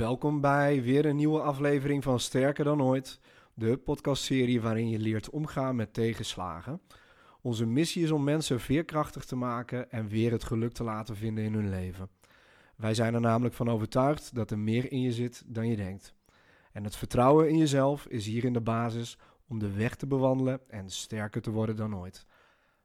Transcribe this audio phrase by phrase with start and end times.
[0.00, 3.20] Welkom bij weer een nieuwe aflevering van Sterker dan ooit,
[3.54, 6.80] de podcastserie waarin je leert omgaan met tegenslagen.
[7.40, 11.44] Onze missie is om mensen veerkrachtig te maken en weer het geluk te laten vinden
[11.44, 12.08] in hun leven.
[12.76, 16.14] Wij zijn er namelijk van overtuigd dat er meer in je zit dan je denkt.
[16.72, 20.90] En het vertrouwen in jezelf is hierin de basis om de weg te bewandelen en
[20.90, 22.26] sterker te worden dan ooit.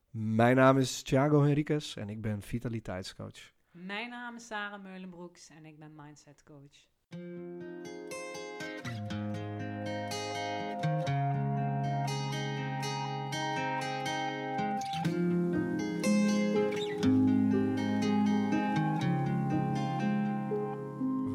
[0.10, 3.54] Mijn naam is Thiago Henriquez en ik ben vitaliteitscoach.
[3.72, 6.94] Mijn naam is Sarah Meulenbroeks en ik ben mindset coach.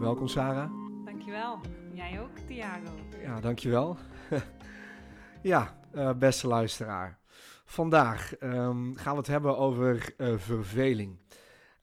[0.00, 0.70] Welkom Sarah.
[1.04, 1.60] Dankjewel.
[1.92, 2.92] Jij ook, Thiago.
[3.22, 3.96] Ja, dankjewel.
[5.42, 7.18] ja, uh, beste luisteraar.
[7.64, 11.18] Vandaag um, gaan we het hebben over uh, verveling.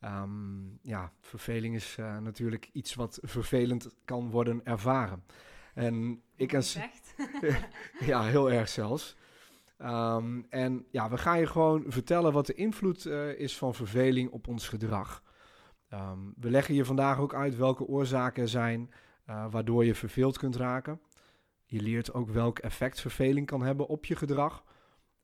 [0.03, 5.23] Um, ja, verveling is uh, natuurlijk iets wat vervelend kan worden ervaren.
[5.73, 6.65] En ik en.
[7.99, 9.15] ja, heel erg zelfs.
[9.81, 14.31] Um, en ja, we gaan je gewoon vertellen wat de invloed uh, is van verveling
[14.31, 15.23] op ons gedrag.
[15.93, 18.91] Um, we leggen je vandaag ook uit welke oorzaken er zijn
[19.29, 21.01] uh, waardoor je verveeld kunt raken.
[21.65, 24.63] Je leert ook welk effect verveling kan hebben op je gedrag.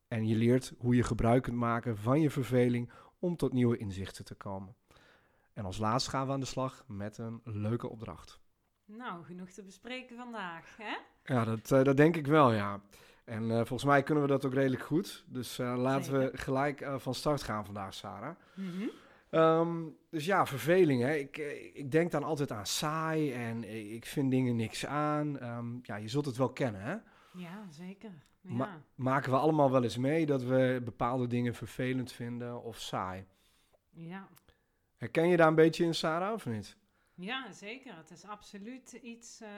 [0.08, 2.92] En je leert hoe je gebruik kunt maken van je verveling
[3.24, 4.76] om tot nieuwe inzichten te komen.
[5.54, 8.40] En als laatste gaan we aan de slag met een leuke opdracht.
[8.86, 10.96] Nou, genoeg te bespreken vandaag, hè?
[11.34, 12.82] Ja, dat, uh, dat denk ik wel, ja.
[13.24, 15.24] En uh, volgens mij kunnen we dat ook redelijk goed.
[15.28, 16.32] Dus uh, laten Zeker.
[16.32, 18.36] we gelijk van start gaan vandaag, Sarah.
[18.54, 19.40] Mm -hmm.
[19.40, 21.02] um, dus ja, verveling.
[21.02, 21.14] Hè.
[21.14, 21.38] Ik,
[21.74, 25.44] ik denk dan altijd aan saai en ik vind dingen niks aan.
[25.58, 26.96] Um, ja, je zult het wel kennen, hè?
[27.34, 28.12] Ja, zeker.
[28.42, 28.52] Ja.
[28.54, 33.26] Ma maken we allemaal wel eens mee dat we bepaalde dingen vervelend vinden of saai?
[33.90, 34.28] Ja.
[34.98, 36.78] Herken je daar een beetje in, Sarah, of niet?
[37.14, 37.96] Ja, zeker.
[37.96, 39.50] Het is absoluut iets uh,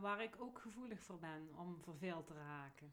[0.00, 2.92] waar ik ook gevoelig voor ben om verveeld te raken.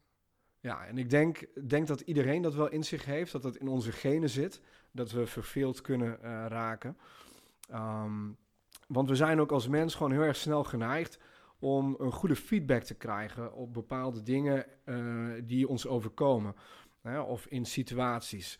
[0.60, 3.68] Ja, en ik denk, denk dat iedereen dat wel in zich heeft, dat het in
[3.68, 4.60] onze genen zit,
[4.90, 6.98] dat we verveeld kunnen uh, raken.
[7.72, 8.36] Um,
[8.88, 11.18] want we zijn ook als mens gewoon heel erg snel geneigd
[11.64, 16.54] om een goede feedback te krijgen op bepaalde dingen uh, die ons overkomen.
[17.02, 18.58] Hè, of in situaties.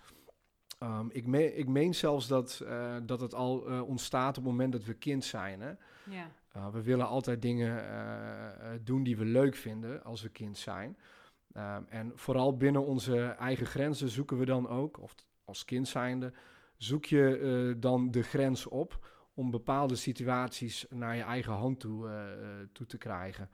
[0.83, 4.53] Um, ik, meen, ik meen zelfs dat, uh, dat het al uh, ontstaat op het
[4.53, 5.61] moment dat we kind zijn.
[5.61, 5.73] Hè?
[6.11, 6.31] Ja.
[6.57, 7.85] Uh, we willen altijd dingen
[8.85, 10.97] doen die we leuk vinden als we kind zijn.
[11.57, 15.15] Um, en vooral binnen onze eigen grenzen zoeken we dan ook, of
[15.45, 16.33] als kind zijnde,
[16.77, 18.99] zoek je dan de grens op
[19.35, 22.09] om bepaalde situaties naar je eigen hand toe,
[22.73, 23.51] toe te krijgen.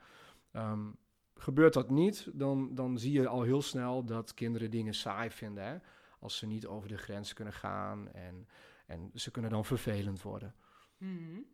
[0.53, 0.97] Um,
[1.35, 5.63] gebeurt dat niet, dan, dan zie je al heel snel dat kinderen dingen saai vinden.
[5.63, 5.77] Hè?
[6.21, 8.47] als ze niet over de grens kunnen gaan en,
[8.85, 10.55] en ze kunnen dan vervelend worden.
[10.97, 11.45] Mm.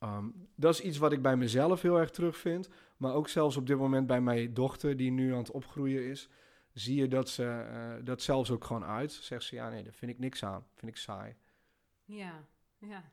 [0.00, 3.66] Um, dat is iets wat ik bij mezelf heel erg terugvind, maar ook zelfs op
[3.66, 6.28] dit moment bij mijn dochter die nu aan het opgroeien is,
[6.72, 9.12] zie je dat ze uh, dat zelfs ook gewoon uit.
[9.12, 11.36] Zegt ze ja nee, daar vind ik niks aan, vind ik saai.
[12.04, 12.44] Ja,
[12.78, 13.12] ja.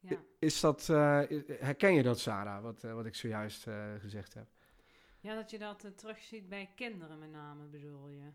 [0.00, 0.16] Ja.
[0.38, 3.66] Is dat, uh, herken je dat Sarah, wat, uh, wat ik zojuist
[3.98, 4.46] gezegd heb?
[5.20, 8.32] Ja, dat je dat terugziet bij kinderen met name bedoel je?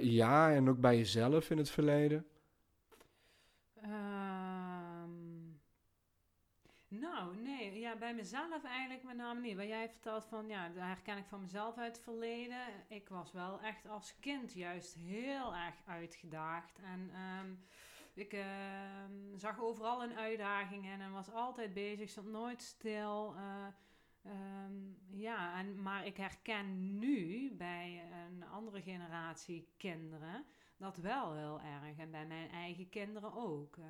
[0.00, 2.26] Ja, en ook bij jezelf in het verleden?
[3.84, 5.60] Um,
[6.88, 7.78] nou, nee.
[7.78, 9.56] Ja, bij mezelf eigenlijk met name niet.
[9.56, 12.66] Waar jij vertelt van, ja, daar herken ik van mezelf uit het verleden.
[12.88, 16.78] Ik was wel echt als kind juist heel erg uitgedaagd.
[16.78, 17.64] En um,
[18.14, 18.44] ik uh,
[19.36, 23.34] zag overal een uitdaging in en was altijd bezig, stond nooit stil.
[23.36, 23.66] Uh,
[24.26, 30.44] Um, ja, en, maar ik herken nu bij een andere generatie kinderen
[30.76, 31.98] dat wel heel erg.
[31.98, 33.76] En bij mijn eigen kinderen ook.
[33.76, 33.84] Uh,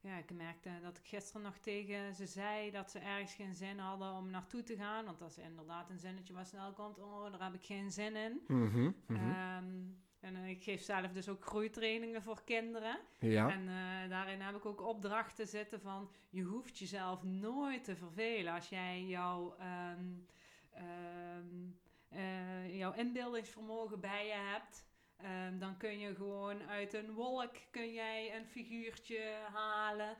[0.00, 3.78] ja, ik merkte dat ik gisteren nog tegen ze zei dat ze ergens geen zin
[3.78, 5.04] hadden om naartoe te gaan.
[5.04, 6.98] Want dat is inderdaad een zinnetje waar snel komt.
[6.98, 8.40] Oh, daar heb ik geen zin in.
[8.46, 9.64] Mm -hmm, mm -hmm.
[9.64, 12.98] Um, en uh, ik geef zelf dus ook groeitrainingen voor kinderen.
[13.18, 13.50] Ja.
[13.50, 16.10] En uh, daarin heb ik ook opdrachten zitten van...
[16.30, 19.56] je hoeft jezelf nooit te vervelen als jij jouw,
[19.96, 20.26] um,
[20.76, 21.78] um,
[22.12, 24.87] uh, jouw inbeeldingsvermogen bij je hebt...
[25.24, 30.16] Um, dan kun je gewoon uit een wolk kun jij een figuurtje halen.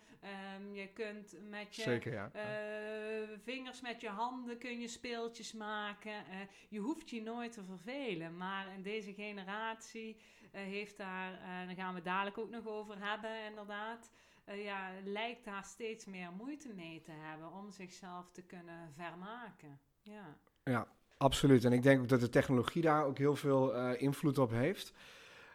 [0.57, 2.31] Um, je kunt met je Zeker, ja.
[2.35, 6.13] uh, vingers, met je handen kun je speeltjes maken.
[6.13, 6.37] Uh,
[6.69, 8.37] je hoeft je nooit te vervelen.
[8.37, 13.05] Maar in deze generatie uh, heeft daar, en daar gaan we dadelijk ook nog over
[13.05, 14.11] hebben inderdaad...
[14.45, 19.81] ja, lijkt daar steeds meer moeite mee te hebben om zichzelf te kunnen vermaken.
[20.03, 20.39] Ja.
[20.65, 21.65] Ja, Absoluut.
[21.65, 24.93] En ik denk ook dat de technologie daar ook heel veel uh, invloed op heeft.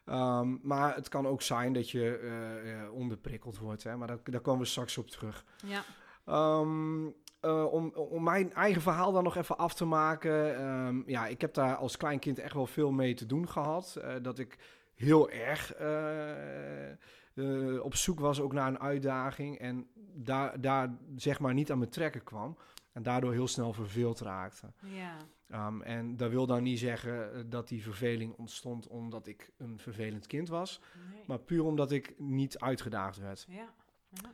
[0.06, 2.20] Um, maar het kan ook zijn dat je
[2.84, 3.84] uh, onderprikkeld wordt.
[3.84, 3.98] Hè?
[3.98, 5.46] Maar dat, daar komen we straks op terug.
[5.66, 5.84] Ja.
[6.26, 7.08] Ehm,
[7.40, 10.58] eh, om, om mijn eigen verhaal dan nog even af te maken.
[10.58, 13.96] ehm, ja, ik heb daar als klein kind echt wel veel mee te doen gehad.
[13.96, 14.58] Eh, dat ik
[14.96, 19.60] heel erg eh, eh, op zoek was ook naar een uitdaging.
[19.60, 22.58] En daar, daar zeg maar niet aan mijn trekken kwam.
[22.92, 24.74] En daardoor heel snel verveeld raakte.
[24.80, 25.18] Ja.
[25.54, 29.80] Ehm, en dat wil dan niet zeggen eh, dat die verveling ontstond omdat ik een
[29.80, 30.82] vervelend kind was.
[31.12, 31.24] Nee.
[31.28, 33.46] Maar puur omdat ik niet uitgedaagd werd.
[33.50, 33.74] Ja.
[34.10, 34.34] ja.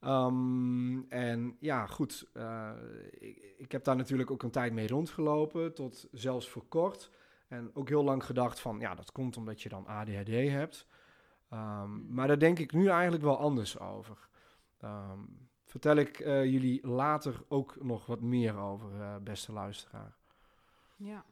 [0.00, 2.30] Ehm, en ja, goed.
[2.32, 2.70] eh,
[3.10, 7.10] ik, ik heb daar natuurlijk ook een tijd mee rondgelopen, tot zelfs voor kort.
[7.48, 10.86] En ook heel lang gedacht van, ja, dat komt omdat je dan ADHD hebt.
[11.48, 14.28] Ehm, maar daar denk ik nu eigenlijk wel anders over.
[15.64, 20.19] Vertel ik eh, jullie later ook nog wat meer over, beste luisteraar.
[21.00, 21.24] Ja.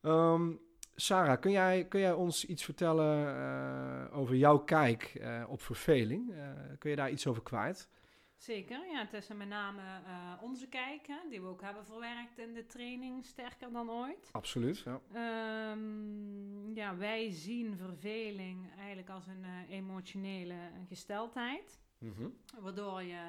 [0.00, 0.52] Ehm,
[0.94, 6.32] Sarah, kun jij, kun jij ons iets vertellen eh, over jouw kijk eh, op verveling?
[6.32, 7.88] Eh, kun je daar iets over kwijt?
[8.36, 12.38] Zeker, ja, het is met name eh, onze kijk, hè, die we ook hebben verwerkt
[12.38, 14.28] in de training, sterker dan ooit.
[14.32, 15.00] Absoluut, ja.
[15.12, 20.56] Ehm, ja, wij zien verveling eigenlijk als een eh, emotionele
[20.88, 22.28] gesteldheid, Mhm,
[22.60, 23.22] waardoor je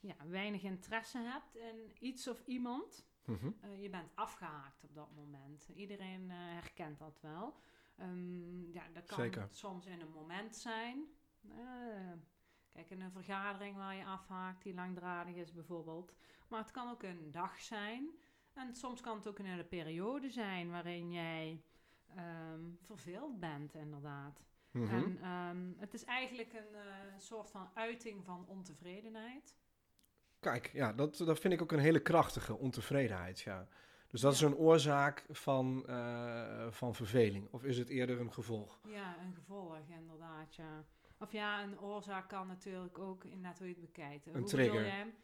[0.00, 3.06] ja, weinig interesse hebt in iets of iemand.
[3.24, 3.50] Mhm.
[3.60, 5.68] Eh, je bent afgehaakt op dat moment.
[5.74, 7.56] Iedereen eh, herkent dat wel.
[7.96, 9.48] Ehm, ja, dat kan Zeker.
[9.50, 11.04] soms in een moment zijn.
[11.48, 12.12] Eh,
[12.72, 16.14] kijk, in een vergadering waar je afhaakt, die langdradig is bijvoorbeeld.
[16.48, 18.10] Maar het kan ook een dag zijn.
[18.52, 21.62] En soms kan het ook een hele periode zijn waarin jij
[22.14, 24.42] ehm, verveeld bent, inderdaad.
[24.70, 24.94] Mhm.
[24.94, 29.56] En ehm, het is eigenlijk een soort van uiting van ontevredenheid.
[30.42, 33.66] Kijk, ja, dat, dat vind ik ook een hele krachtige ontevredenheid, ja.
[34.08, 37.48] Dus dat is een oorzaak van, eh, van verveling.
[37.50, 38.80] Of is het eerder een gevolg?
[38.88, 40.84] Ja, een gevolg inderdaad, ja.
[41.18, 44.26] Of ja, een oorzaak kan natuurlijk ook, inderdaad hoe je het bekijkt.
[44.26, 44.84] Een Hoe trigger.
[44.84, 45.14] jij?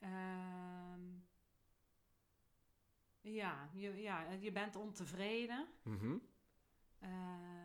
[0.00, 1.00] Ehm,
[3.20, 5.66] ja, je, ja, je bent ontevreden.
[5.82, 6.16] Mhm.
[7.00, 7.57] Ehm,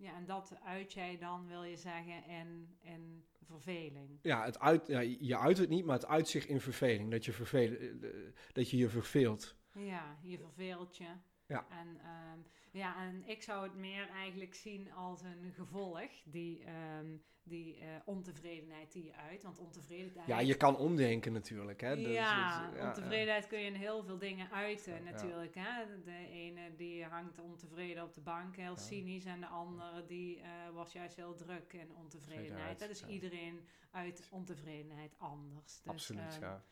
[0.00, 4.18] ja, en dat uit jij dan, wil je zeggen, in, in verveling.
[4.22, 7.10] Ja, het uit, ja, je uit het niet, maar het uit zich in verveling.
[7.10, 8.10] Dat je, verveel, eh,
[8.52, 9.56] dat je je verveelt.
[9.72, 11.08] Ja, je verveelt je.
[11.50, 11.66] Ja.
[11.70, 12.38] En, ehm,
[12.70, 17.86] ja, en ik zou het meer eigenlijk zien als een gevolg, die, ehm, die eh,
[18.04, 19.42] ontevredenheid die je uit.
[19.42, 20.26] Want ontevredenheid...
[20.28, 21.80] Ja, je kan omdenken natuurlijk.
[21.80, 21.88] Hè?
[22.02, 25.54] Dat- ja, dat- ja, ontevredenheid kun je in heel veel dingen uiten natuurlijk.
[25.54, 26.00] Hè?
[26.04, 29.24] De ene die hangt ontevreden op de bank, heel cynisch.
[29.24, 32.78] En de andere die eh, was juist heel druk in ontevredenheid.
[32.78, 35.80] Dat is iedereen uit ontevredenheid anders.
[35.82, 36.62] Dus, Absoluut, ehm, ja.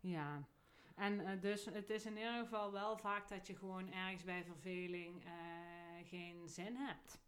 [0.00, 0.42] ja.
[0.98, 4.44] En eh, dus het is in ieder geval wel vaak dat je gewoon ergens bij
[4.44, 5.30] verveling eh,
[6.04, 7.20] geen zin hebt.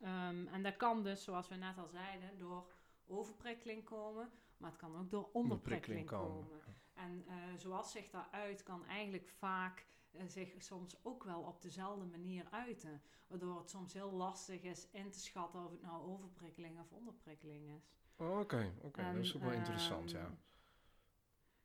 [0.00, 2.70] Ehm, en dat kan dus, zoals we net al zeiden, door
[3.06, 4.30] overprikkeling komen.
[4.56, 6.46] Maar het kan ook door onderprikkeling komen.
[6.94, 9.86] En eh, zoals zich dat uit, kan eigenlijk vaak
[10.26, 13.02] zich soms ook wel op dezelfde manier uiten.
[13.26, 17.68] Waardoor het soms heel lastig is in te schatten of het nou overprikkeling of onderprikkeling
[17.76, 17.90] is.
[18.16, 20.18] Oh, Oké, oké, dat is ook wel interessant, ja.
[20.18, 20.32] ehm,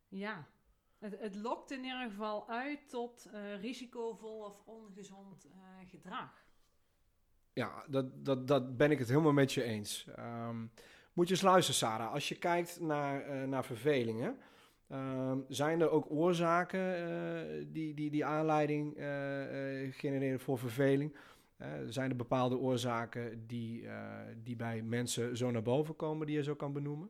[0.08, 0.48] Ja,
[1.00, 6.46] het, het lokt in ieder geval uit tot eh, risicovol of ongezond eh, gedrag.
[7.54, 10.08] Ja, dat, dat, dat ben ik het helemaal met je eens.
[10.16, 10.66] Ehm,
[11.14, 12.12] moet je eens luisteren, Sarah.
[12.12, 14.38] Als je kijkt naar, eh, naar vervelingen,
[14.88, 18.94] ehm, zijn er ook oorzaken die, die, die aanleiding
[19.92, 21.16] genereren voor verveling?
[21.88, 23.88] Zijn er bepaalde oorzaken die,
[24.44, 27.10] die bij mensen zo naar boven komen, die je zo kan benoemen?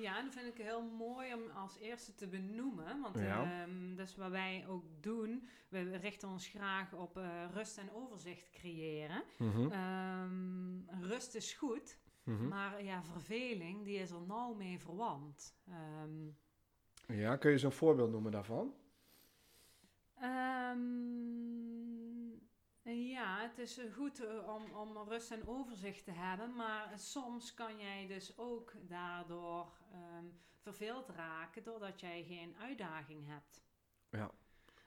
[0.00, 3.00] Ja, dat vind ik heel mooi om als eerste te benoemen.
[3.00, 3.42] Want Ja.
[3.62, 5.48] ehm, dat is wat wij ook doen.
[5.68, 9.22] We richten ons graag op eh, rust en overzicht creëren.
[9.38, 12.48] Mhm, Ehm, rust is goed, mhm.
[12.48, 15.54] maar ja, verveling die is er nauw mee verwant.
[15.68, 16.26] Ehm,
[17.18, 18.74] Ja, kun je zo'n voorbeeld noemen daarvan?
[22.94, 27.54] Ja, het is eh, goed eh, om, om rust en overzicht te hebben, maar soms
[27.54, 30.24] kan jij dus ook daardoor ehm,
[30.62, 33.62] verveeld raken doordat jij geen uitdaging hebt.
[34.10, 34.30] Ja.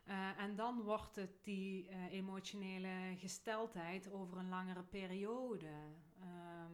[0.03, 5.69] Eh, en dan wordt het die emotionele gesteldheid over een langere periode.
[6.19, 6.73] Ehm,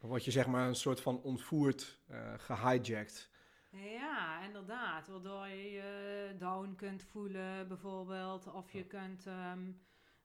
[0.00, 3.30] Word je zeg maar een soort van ontvoerd, eh gehijacked.
[3.70, 5.08] Ja, inderdaad.
[5.08, 8.52] Waardoor je je down kunt voelen, bijvoorbeeld.
[8.52, 9.72] Of je kunt, ehm,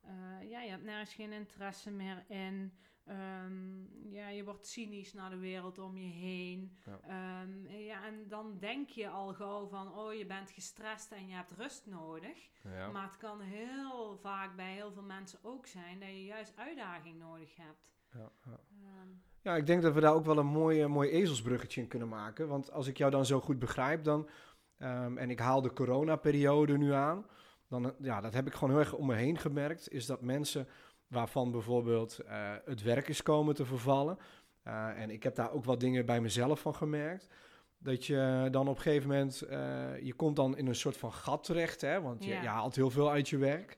[0.10, 2.74] eh, ja, je hebt nergens geen interesse meer in.
[3.06, 6.78] Ehm, ja, je wordt cynisch naar de wereld om je heen.
[6.86, 7.00] Ja.
[7.02, 11.34] Ehm, ja, en dan denk je al gauw van, oh, je bent gestrest en je
[11.34, 12.50] hebt rust nodig.
[12.64, 12.92] Ja.
[12.92, 17.20] Maar het kan heel vaak bij heel veel mensen ook zijn dat je juist uitdaging
[17.20, 17.92] nodig hebt.
[18.14, 18.60] Ja, ja.
[18.72, 19.08] Ehm,
[19.42, 22.48] Ja, ik denk dat we daar ook wel een mooi, mooi ezelsbruggetje in kunnen maken.
[22.48, 24.30] Want als ik jou dan zo goed begrijp, dan,
[24.78, 27.26] en ik haal de coronaperiode nu aan,
[27.70, 30.22] dan, eh, ja, dat heb ik gewoon heel erg om me heen gemerkt, is dat
[30.22, 30.68] mensen
[31.08, 34.18] waarvan bijvoorbeeld eh, het werk is komen te vervallen,
[34.64, 37.28] eh, en ik heb daar ook wat dingen bij mezelf van gemerkt,
[37.78, 39.38] dat je dan op een gegeven moment,
[40.04, 42.42] je komt dan in een soort van gat terecht, hè, want je, Ja.
[42.42, 43.78] je haalt heel veel uit je werk.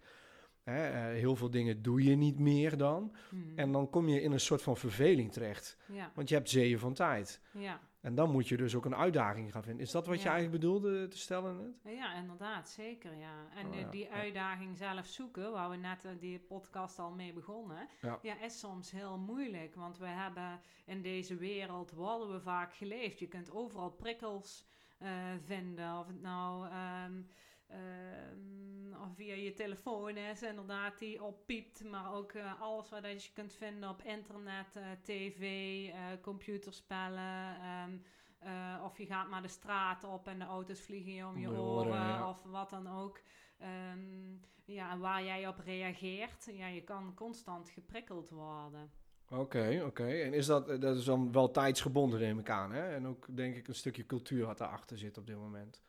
[0.63, 3.15] Hè, heel veel dingen doe je niet meer dan.
[3.31, 3.59] Mhm.
[3.59, 5.77] En dan kom je in een soort van verveling terecht.
[5.87, 7.39] ja, Want je hebt zeeën van tijd.
[7.51, 7.79] ja.
[8.01, 9.81] En dan moet je dus ook een uitdaging gaan vinden.
[9.85, 11.95] Is dat wat je eigenlijk bedoelde te stellen net?
[11.95, 13.47] Ja, inderdaad, zeker, ja.
[13.55, 17.11] En Oh, eh, ja, die uitdaging zelf zoeken, waar we net eh, die podcast al
[17.11, 18.19] mee begonnen, Ja.
[18.41, 19.75] is soms heel moeilijk.
[19.75, 23.19] Want we hebben in deze wereld, worden we vaak geleefd.
[23.19, 24.65] Je kunt overal prikkels
[24.97, 25.09] eh,
[25.43, 26.67] vinden, of het nou...
[26.69, 27.21] ehm,
[27.71, 31.83] ehm, of via je telefoon is, inderdaad, die oppiept.
[31.83, 35.41] Maar ook eh, alles wat dat je kunt vinden op internet, eh, tv,
[35.89, 37.55] eh, computerspellen.
[37.61, 37.97] ehm,
[38.39, 41.49] eh, of je gaat maar de straat op en de auto's vliegen je om je
[41.49, 42.29] oren, ja.
[42.29, 43.21] of wat dan ook.
[43.57, 44.35] Ehm,
[44.65, 48.91] ja, waar jij op reageert, ja, je kan constant geprikkeld worden.
[49.29, 50.07] Oké, oké.
[50.07, 52.71] En is dat, dat is dan wel tijdsgebonden, neem ik aan.
[52.71, 52.89] Hè?
[52.89, 55.81] En ook denk ik een stukje cultuur wat daarachter zit op dit moment.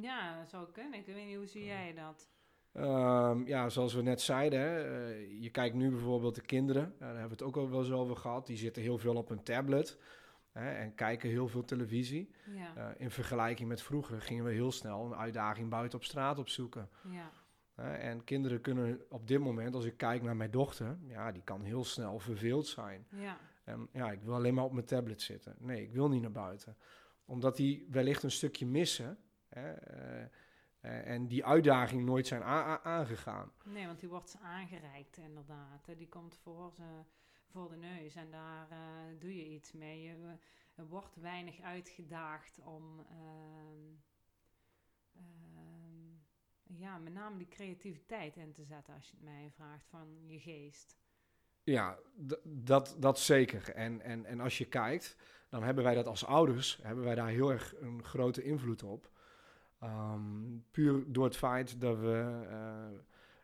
[0.00, 0.98] Ja, dat zou kunnen.
[0.98, 2.28] Ik weet niet, hoe zie jij dat?
[2.72, 7.08] Ehm, ja, zoals we net zeiden, hè, eh, je kijkt nu bijvoorbeeld de kinderen, daar
[7.08, 9.42] hebben we het ook al wel eens over gehad, die zitten heel veel op hun
[9.42, 9.98] tablet
[10.52, 12.30] hè, en kijken heel veel televisie.
[12.54, 16.38] Ja, Eh, in vergelijking met vroeger gingen we heel snel een uitdaging buiten op straat
[16.38, 16.88] opzoeken.
[17.10, 17.30] ja,
[17.76, 21.62] en kinderen kunnen op dit moment, als ik kijk naar mijn dochter, ja, die kan
[21.62, 23.06] heel snel verveeld zijn.
[23.10, 25.54] ja, En ja, ik wil alleen maar op mijn tablet zitten.
[25.58, 26.76] Nee, ik wil niet naar buiten.
[27.24, 29.18] Omdat die wellicht een stukje missen.
[29.56, 30.22] Hè, eh,
[30.80, 33.52] eh, en die uitdaging nooit zijn aangegaan.
[33.64, 35.84] Nee, want die wordt aangereikt inderdaad.
[35.96, 37.02] Die komt voor, ze,
[37.50, 38.78] voor de neus en daar eh,
[39.18, 40.02] doe je iets mee.
[40.02, 40.36] Je,
[40.74, 43.06] er wordt weinig uitgedaagd om...
[43.10, 43.94] ehm,
[45.14, 45.56] ehm,
[46.62, 50.40] ja, met name die creativiteit in te zetten als je het mij vraagt van je
[50.40, 50.96] geest.
[51.62, 51.98] Ja,
[52.44, 53.70] dat, dat zeker.
[53.74, 55.16] En, en, en als je kijkt,
[55.48, 59.10] dan hebben wij dat als ouders, hebben wij daar heel erg een grote invloed op.
[59.78, 62.86] Ehm, puur door het feit dat we eh,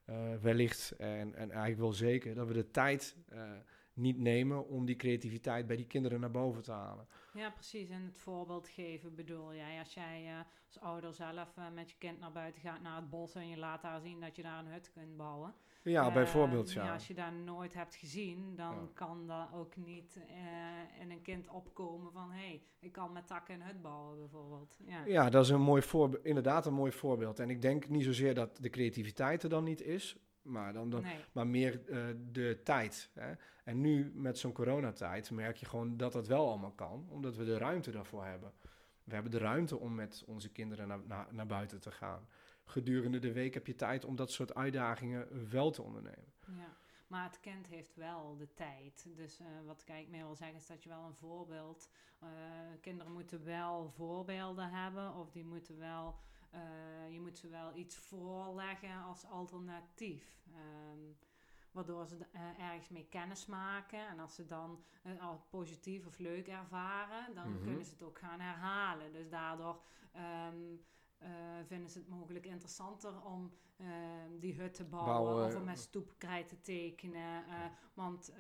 [0.05, 3.51] eh, wellicht, en, en eigenlijk wel zeker, dat we de tijd eh,
[3.93, 7.07] niet nemen om die creativiteit bij die kinderen naar boven te halen.
[7.35, 7.89] Ja, precies.
[7.91, 9.79] En het voorbeeld geven bedoel jij.
[9.79, 13.11] Als jij eh, als ouder zelf eh, met je kind naar buiten gaat naar het
[13.11, 15.55] bos en je laat daar zien dat je daar een hut kunt bouwen.
[15.83, 16.93] Ja, Eh, bijvoorbeeld, ja.
[16.93, 18.89] Als je dat nooit hebt gezien, dan Ja.
[18.95, 20.21] kan dat ook niet
[21.01, 22.31] in een kind opkomen van...
[22.31, 24.79] hé, hey, ik kan met takken een hut bouwen bijvoorbeeld.
[24.87, 27.39] Ja, Ja, dat is een mooi voorbeeld, inderdaad een mooi voorbeeld.
[27.41, 31.03] En ik denk niet zozeer dat de creativiteit er dan niet is, maar, dan, dan,
[31.03, 31.25] nee.
[31.33, 33.11] maar meer eh, de tijd.
[33.13, 33.33] Hè?
[33.65, 37.45] En nu met zo'n coronatijd merk je gewoon dat dat wel allemaal kan, omdat we
[37.45, 38.53] de ruimte daarvoor hebben.
[39.05, 42.29] We hebben de ruimte om met onze kinderen naar, naar, naar buiten te gaan.
[42.65, 46.33] Gedurende de week heb je tijd om dat soort uitdagingen wel te ondernemen.
[46.47, 49.07] Ja, maar het kind heeft wel de tijd.
[49.17, 51.91] Dus eh, wat ik meer wil zeggen is dat je wel een voorbeeld...
[52.19, 52.29] eh,
[52.81, 56.17] kinderen moeten wel voorbeelden hebben of die moeten wel...
[56.52, 60.40] eh, je moet ze wel iets voorleggen als alternatief.
[60.54, 60.99] Ehm,
[61.73, 64.09] waardoor ze eh, ergens mee kennis maken.
[64.09, 67.62] En als ze dan eh, al positief of leuk ervaren, dan Mhm.
[67.62, 69.12] kunnen ze het ook gaan herhalen.
[69.12, 69.82] Dus daardoor
[70.12, 70.56] ehm,
[71.18, 71.30] eh,
[71.66, 75.47] vinden ze het mogelijk interessanter om ehm, die hut te bouwen, Bouwen.
[75.47, 77.44] of om met stoepkrijt te tekenen.
[77.94, 78.32] want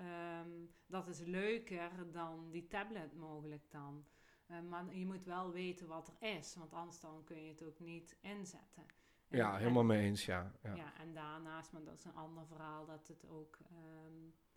[0.86, 4.04] dat is leuker dan die tablet mogelijk dan.
[4.52, 7.62] Eh, maar je moet wel weten wat er is, want anders dan kun je het
[7.64, 8.82] ook niet inzetten.
[9.28, 10.52] En- Ja, en- helemaal mee eens, ja.
[10.62, 10.74] ja.
[10.74, 14.14] ja, en daarnaast, maar dat is een ander verhaal, dat het ook ehm,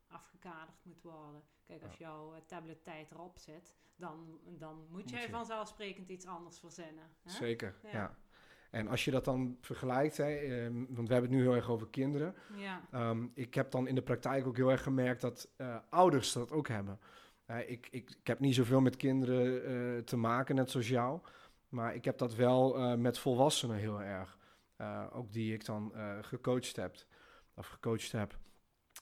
[0.08, 1.42] afgekaderd moet worden.
[1.66, 5.30] Kijk, als jouw eh, tablettijd erop zit, dan, dan moet Moet jij je.
[5.30, 7.10] vanzelfsprekend iets anders verzinnen.
[7.24, 7.30] Hè?
[7.32, 7.90] Zeker, ja.
[7.92, 8.16] Ja.
[8.70, 11.70] En als je dat dan vergelijkt, hè, ehm, want we hebben het nu heel erg
[11.70, 12.36] over kinderen.
[12.56, 16.32] Ja, Ehm, ik heb dan in de praktijk ook heel erg gemerkt dat eh, ouders
[16.34, 17.00] dat ook hebben.
[17.46, 21.20] Eh, ik, ik, ik heb niet zoveel met kinderen eh, te maken, net zoals jou.
[21.70, 24.38] Maar ik heb dat wel eh, met volwassenen heel erg.
[25.12, 26.96] Ook die ik dan gecoacht heb.
[27.56, 28.38] Of gecoacht heb.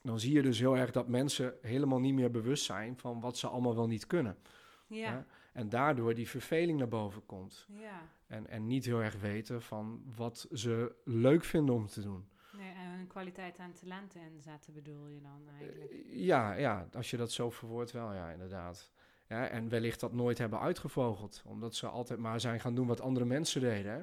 [0.01, 3.37] Dan zie je dus heel erg dat mensen helemaal niet meer bewust zijn van wat
[3.37, 4.37] ze allemaal wel niet kunnen.
[4.87, 5.25] ja?
[5.53, 7.67] En daardoor die verveling naar boven komt.
[7.69, 8.01] ja.
[8.27, 12.27] En, en niet heel erg weten van wat ze leuk vinden om te doen.
[13.03, 15.91] Hun kwaliteit en talenten inzetten bedoel je dan eigenlijk?
[15.91, 18.91] Eh, Ja, ja, als je dat zo verwoordt wel, ja, inderdaad.
[19.27, 21.43] Ja, en wellicht dat nooit hebben uitgevogeld.
[21.45, 23.91] Omdat ze altijd maar zijn gaan doen wat andere mensen deden.
[23.93, 23.99] Hè?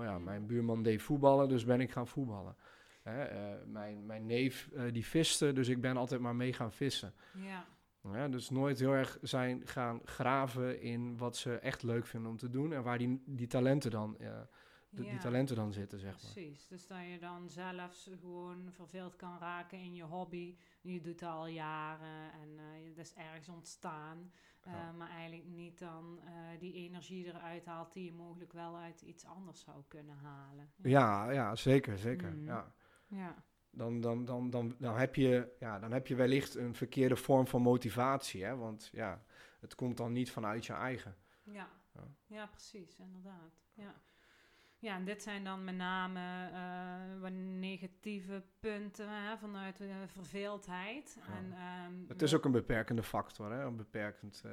[0.00, 0.24] Oh ja, Mm.
[0.24, 2.56] mijn buurman deed voetballen, dus ben ik gaan voetballen.
[3.02, 3.22] Hè?
[3.24, 7.14] eh, mijn, mijn neef eh, die viste, dus ik ben altijd maar mee gaan vissen.
[7.34, 7.66] Ja,
[8.12, 12.36] Ja, dus nooit heel erg zijn gaan graven in wat ze echt leuk vinden om
[12.36, 14.48] te doen en waar die, die talenten dan, ja,
[14.96, 16.32] de- die talenten dan zitten, zeg maar.
[16.32, 20.56] Precies, dus dat je dan zelfs gewoon verveeld kan raken in je hobby.
[20.80, 22.50] Je doet het al jaren en
[22.82, 24.32] je- dat is ergens ontstaan.
[24.60, 24.92] eh, Ja.
[24.92, 29.24] Maar eigenlijk niet dan eh, die energie eruit haalt die je mogelijk wel uit iets
[29.24, 30.72] anders zou kunnen halen.
[30.82, 32.32] Ja, ja, zeker, zeker.
[32.32, 32.44] Mhm.
[32.44, 32.74] Ja.
[33.06, 37.16] Ja, Dan, dan, dan, dan, dan, heb je, ja, dan heb je wellicht een verkeerde
[37.16, 38.56] vorm van motivatie, hè?
[38.56, 39.22] want ja,
[39.60, 41.16] het komt dan niet vanuit je eigen.
[41.42, 41.68] ja.
[41.94, 42.08] Ja.
[42.26, 43.60] ja precies, inderdaad.
[43.74, 43.94] Ja.
[44.82, 46.20] Ja, en dit zijn dan met name
[47.20, 51.18] wat negatieve punten hè, vanuit de verveeldheid.
[51.20, 51.34] Ja.
[51.36, 53.64] En, ehm, Het is ook een beperkende factor, hè?
[53.64, 54.42] een beperkend...
[54.44, 54.52] eh,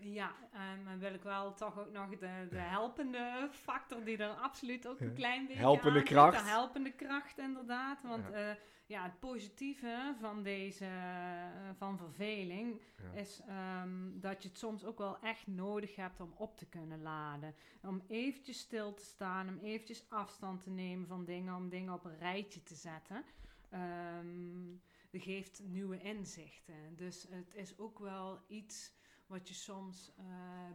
[0.00, 4.30] Ja, en dan wil ik wel toch ook nog de, de helpende factor die er
[4.30, 6.38] absoluut ook een klein beetje Helpende kracht.
[6.38, 8.02] De helpende kracht, inderdaad.
[8.02, 8.38] Want Ja.
[8.38, 13.20] ja, ja het positieve van deze, eh, van verveling, ja.
[13.20, 17.02] is ehm, dat je het soms ook wel echt nodig hebt om op te kunnen
[17.02, 17.54] laden.
[17.82, 22.04] Om eventjes stil te staan, om eventjes afstand te nemen van dingen, om dingen op
[22.04, 23.24] een rijtje te zetten.
[23.70, 24.78] Ehm
[25.10, 26.96] dat geeft nieuwe inzichten.
[26.96, 28.92] Dus het is ook wel iets
[29.30, 30.24] wat je soms eh,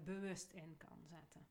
[0.04, 1.48] bewust in kan zetten.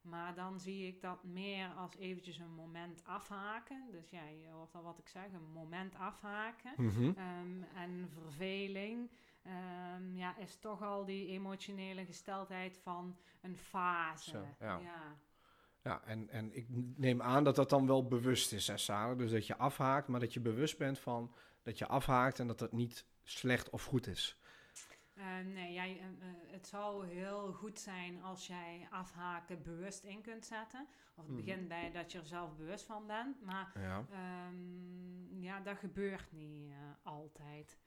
[0.00, 3.88] Maar dan zie ik dat meer als eventjes een moment afhaken.
[3.90, 6.72] Dus ja, je hoort al wat ik zeg, een moment afhaken.
[6.76, 7.04] Mhm.
[7.04, 9.10] Ehm, en verveling
[9.42, 14.30] ehm, ja, is toch al die emotionele gesteldheid van een fase.
[14.30, 14.78] Zo, ja.
[14.78, 15.16] ja.
[15.82, 16.66] Ja, en, en ik
[16.96, 19.18] neem aan dat dat dan wel bewust is, hè, Sarah?
[19.18, 22.58] Dus dat je afhaakt, maar dat je bewust bent van dat je afhaakt en dat
[22.58, 24.40] dat niet slecht of goed is.
[25.14, 30.22] Eh, nee, jij, eh, eh, het zou heel goed zijn als jij afhaken bewust in
[30.22, 30.86] kunt zetten.
[31.14, 31.36] Of het Mhm.
[31.44, 33.42] begint bij dat je er zelf bewust van bent.
[33.42, 34.04] Maar Ja.
[34.10, 37.78] Ehm, ja, dat gebeurt niet altijd.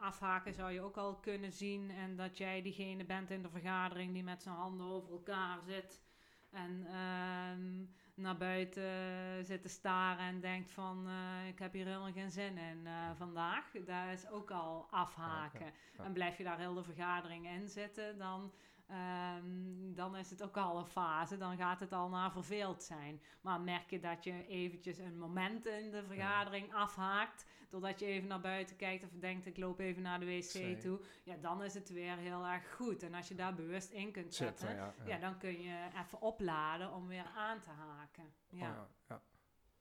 [0.00, 4.12] Afhaken zou je ook al kunnen zien en dat jij diegene bent in de vergadering
[4.12, 6.02] die met zijn handen over elkaar zit
[6.50, 7.84] en ehm,
[8.18, 12.58] naar buiten zit te staren en denkt van eh, ik heb hier helemaal geen zin
[12.58, 13.70] in eh, vandaag.
[13.72, 15.64] Dat is ook al afhaken.
[15.66, 16.04] Ja, ja.
[16.04, 18.52] En blijf je daar heel de vergadering in zitten, dan,
[18.88, 21.36] ehm, dan is het ook al een fase.
[21.36, 23.22] Dan gaat het al naar verveeld zijn.
[23.40, 28.28] Maar merk je dat je eventjes een moment in de vergadering afhaakt, doordat je even
[28.28, 30.76] naar buiten kijkt of denkt ik loop even naar de wc Zee.
[30.76, 33.02] toe, ja, dan is het weer heel erg goed.
[33.02, 34.94] En als je daar bewust in kunt zetten, Zitten, ja.
[35.06, 38.24] ja, dan kun je even opladen om weer aan te haken.
[38.24, 39.22] Oh, Ja, ja, ja.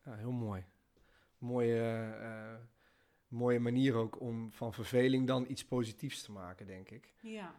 [0.04, 0.66] Ja, heel mooi.
[1.38, 2.56] Mooie, eh,
[3.28, 7.14] mooie manier ook om van verveling dan iets positiefs te maken, denk ik.
[7.22, 7.56] ja.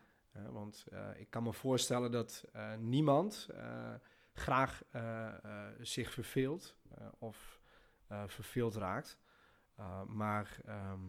[0.51, 3.95] Want eh, ik kan me voorstellen dat eh, niemand eh,
[4.33, 4.83] graag
[5.81, 6.77] zich verveelt
[7.19, 7.61] of
[8.27, 9.19] verveeld raakt.
[9.81, 11.01] Uh, maar ehm,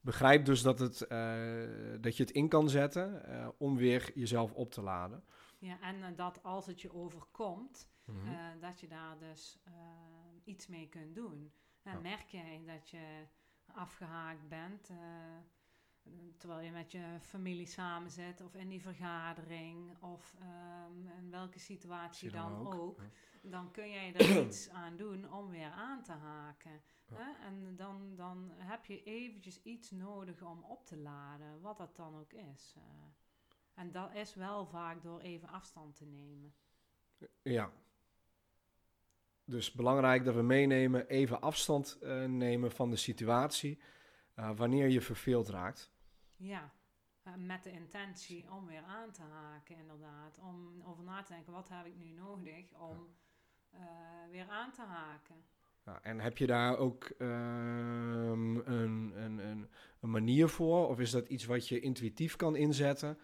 [0.00, 4.52] begrijp dus dat, het, uh, dat je het in kan zetten uh, om weer jezelf
[4.52, 5.24] op te laden.
[5.58, 8.18] ja en uh, dat als het je overkomt, Mhm.
[8.18, 8.60] mm -hmm.
[8.60, 9.58] dat je daar dus
[10.44, 11.52] iets mee kunt doen.
[11.82, 12.00] En Ja.
[12.00, 13.26] merk jij dat je
[13.66, 14.96] afgehaakt bent, eh,
[16.38, 21.58] terwijl je met je familie samen zit of in die vergadering of um, in welke
[21.58, 23.50] situatie dan, dan, ook, ook ja.
[23.50, 26.82] dan kun jij er iets aan doen om weer aan te haken.
[27.08, 27.16] Ja.
[27.16, 27.46] Hè?
[27.46, 32.18] En dan, dan heb je eventjes iets nodig om op te laden, wat dat dan
[32.18, 32.74] ook is.
[32.76, 32.82] Uh,
[33.74, 36.54] en dat is wel vaak door even afstand te nemen.
[37.42, 37.70] Ja.
[39.44, 43.78] Dus belangrijk dat we meenemen, even afstand uh, nemen van de situatie
[44.38, 45.93] uh, wanneer je verveeld raakt.
[46.36, 46.72] Ja,
[47.26, 50.38] uh, met de intentie om weer aan te haken, inderdaad.
[50.38, 53.08] Om over na te denken, wat heb ik nu nodig om
[53.70, 53.78] ja.
[53.78, 55.44] uh, weer aan te haken.
[55.84, 59.68] Ja, en heb je daar ook um, een, een, een,
[60.00, 60.88] een, manier voor?
[60.88, 63.18] Of is dat iets wat je intuïtief kan inzetten?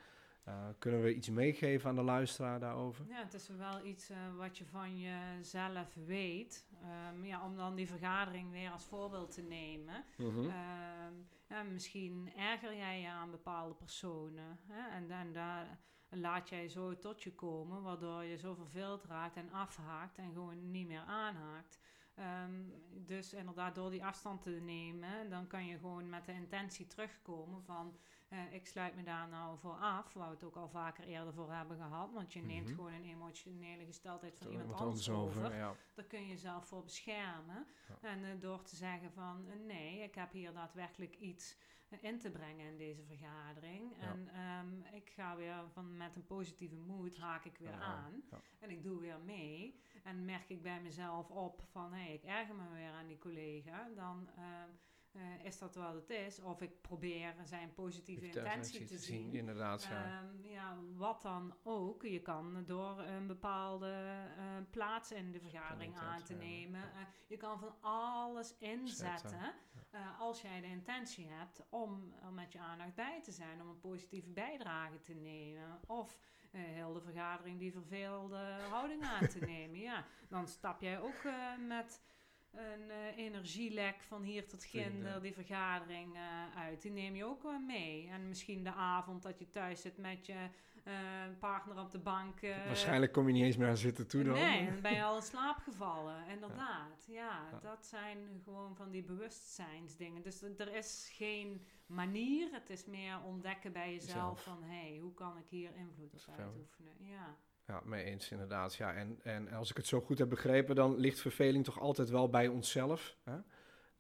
[0.49, 3.05] Uh, kunnen we iets meegeven aan de luisteraar daarover?
[3.09, 6.67] Ja, het is wel iets uh, wat je van jezelf weet.
[7.15, 10.05] Um, ja, om dan die vergadering weer als voorbeeld te nemen.
[10.17, 10.29] Mhm.
[10.29, 10.45] Mm -hmm.
[10.45, 14.59] um, ja, misschien erger jij je aan bepaalde personen.
[14.67, 14.97] Hè?
[14.97, 19.53] En, en daar laat jij zo tot je komen, waardoor je zo verveeld raakt en
[19.53, 21.79] afhaakt en gewoon niet meer aanhaakt.
[22.45, 22.73] Um,
[23.07, 27.63] dus inderdaad, door die afstand te nemen, dan kan je gewoon met de intentie terugkomen
[27.63, 27.97] van
[28.33, 31.33] uh, ik sluit me daar nou voor af, waar we het ook al vaker eerder
[31.33, 32.75] voor hebben gehad, want je neemt Mhm.
[32.75, 35.55] gewoon een emotionele gesteldheid van iemand anders over.
[35.55, 35.75] ja.
[35.95, 37.67] Daar kun je jezelf voor beschermen.
[37.89, 38.09] Ja.
[38.09, 41.57] En uh, door te zeggen van uh, nee, ik heb hier daadwerkelijk iets
[42.01, 43.97] in te brengen in deze vergadering.
[44.01, 44.07] Ja.
[44.07, 48.23] En um, ik ga weer van met een positieve moed haak ik weer aan.
[48.59, 49.81] En ik doe weer mee.
[50.03, 53.19] En merk ik bij mezelf op van hé, hey, ik erger me weer aan die
[53.19, 53.89] collega.
[53.95, 54.29] Dan
[55.13, 56.41] eh, is dat wat het is?
[56.41, 59.35] Of ik probeer zijn positieve Intentie te zien.
[59.35, 60.05] Inderdaad, ja.
[60.05, 62.03] Ehm, ja, wat dan ook.
[62.03, 66.83] Je kan door een bepaalde eh, plaats in de vergadering aan te nemen.
[66.83, 69.31] Eh, je kan van alles inzetten.
[69.31, 73.69] Zetten, als jij de intentie hebt om er met je aandacht bij te zijn, om
[73.69, 75.81] een positieve bijdrage te nemen.
[75.87, 76.19] Of
[76.51, 79.79] heel de vergadering die verveelde houding aan te nemen.
[79.79, 81.23] Ja, dan stap jij ook
[81.59, 82.01] met
[82.53, 85.23] een eh, energielek van hier tot ginder Vrienden.
[85.23, 86.83] die vergadering eh, uit.
[86.83, 88.09] Die neem je ook wel mee.
[88.09, 90.49] En misschien de avond dat je thuis zit met je
[90.85, 90.95] eh,
[91.39, 92.41] partner op de bank.
[92.41, 94.35] eh, Waarschijnlijk kom je niet eens meer aan zitten toe dan.
[94.35, 96.27] Nee, dan ben je al in slaap gevallen.
[96.29, 97.05] Inderdaad.
[97.07, 97.59] Ja, Ja.
[97.63, 100.23] dat zijn gewoon van die bewustzijnsdingen.
[100.23, 102.53] Dus er is geen manier.
[102.53, 104.43] Het is meer ontdekken bij jezelf Zelf.
[104.43, 104.63] van...
[104.63, 106.93] hé, hey, hoe kan ik hier invloed op uitoefenen?
[106.99, 107.37] Ja.
[107.71, 108.75] Ja, mee eens inderdaad.
[108.75, 112.11] Ja, en, en als ik het zo goed heb begrepen, dan ligt verveling toch altijd
[112.11, 113.17] wel bij onszelf.
[113.25, 113.37] Hè?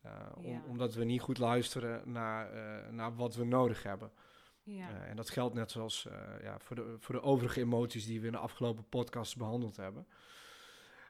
[0.02, 0.62] Eh, om- Ja.
[0.68, 4.10] Omdat we niet goed luisteren naar, eh, naar wat we nodig hebben.
[4.62, 4.88] Ja.
[4.90, 6.08] Eh, en dat geldt net zoals
[6.42, 10.06] ja, voor, de, voor de overige emoties die we in de afgelopen podcast behandeld hebben.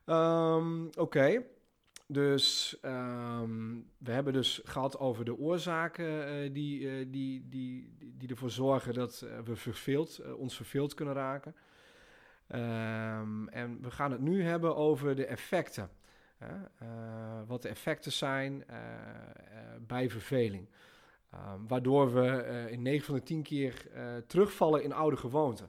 [0.04, 1.42] Ehm, Oké,
[2.06, 8.50] dus ehm, we hebben dus gehad over de oorzaken die, die, die, die, die ervoor
[8.50, 11.54] zorgen dat we verveeld, ons verveeld kunnen raken.
[12.50, 15.90] Ehm, en we gaan het nu hebben over de effecten.
[16.40, 18.82] Eh, wat de effecten zijn eh, eh,
[19.86, 20.68] bij verveling.
[21.30, 23.86] Ehm, waardoor we in 9 van de 10 keer
[24.26, 25.68] terugvallen in oude gewoonten.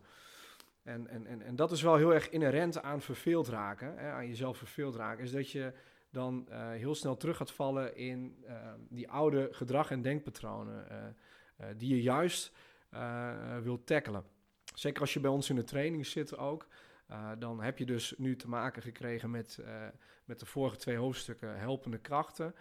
[0.83, 4.27] En, en, en, en dat is wel heel erg inherent aan verveeld raken, hè, aan
[4.27, 5.73] jezelf verveeld raken, is dat je
[6.09, 8.55] dan heel snel terug gaat vallen in eh,
[8.89, 10.85] die oude gedrag- en denkpatronen,
[11.77, 12.51] die je juist
[13.61, 14.23] wilt tackelen.
[14.73, 16.67] Zeker als je bij ons in de training zit ook,
[17.07, 19.87] eh, dan heb je dus nu te maken gekregen met, eh,
[20.25, 22.55] met de vorige twee hoofdstukken helpende krachten.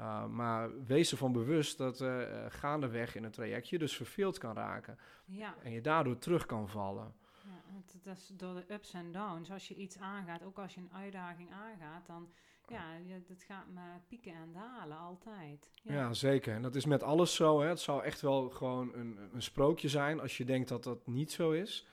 [0.00, 2.04] Uh, maar wees ervan bewust dat
[2.48, 4.98] gaandeweg in het traject je dus verveeld kan raken.
[5.24, 5.54] ja.
[5.62, 7.14] En je daardoor terug kan vallen.
[7.44, 9.50] Ja, het, dat is door de ups en downs.
[9.50, 12.32] Als je iets aangaat, ook als je een uitdaging aangaat, dan
[12.72, 15.70] ja, dat gaat maar pieken en dalen altijd.
[15.82, 16.12] Ja.
[16.12, 16.54] zeker.
[16.54, 17.60] En dat is met alles zo.
[17.60, 17.68] Hè.
[17.68, 21.32] Het zou echt wel gewoon een, een sprookje zijn als je denkt dat dat niet
[21.32, 21.86] zo is.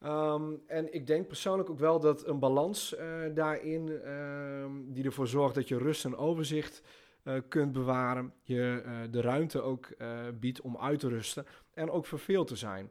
[0.00, 5.28] Um, en ik denk persoonlijk ook wel dat een balans uh, daarin, um, die ervoor
[5.28, 6.82] zorgt dat je rust en overzicht
[7.24, 9.96] uh, kunt bewaren, je uh, de ruimte ook
[10.40, 12.90] biedt om uit te rusten en ook verveeld te zijn.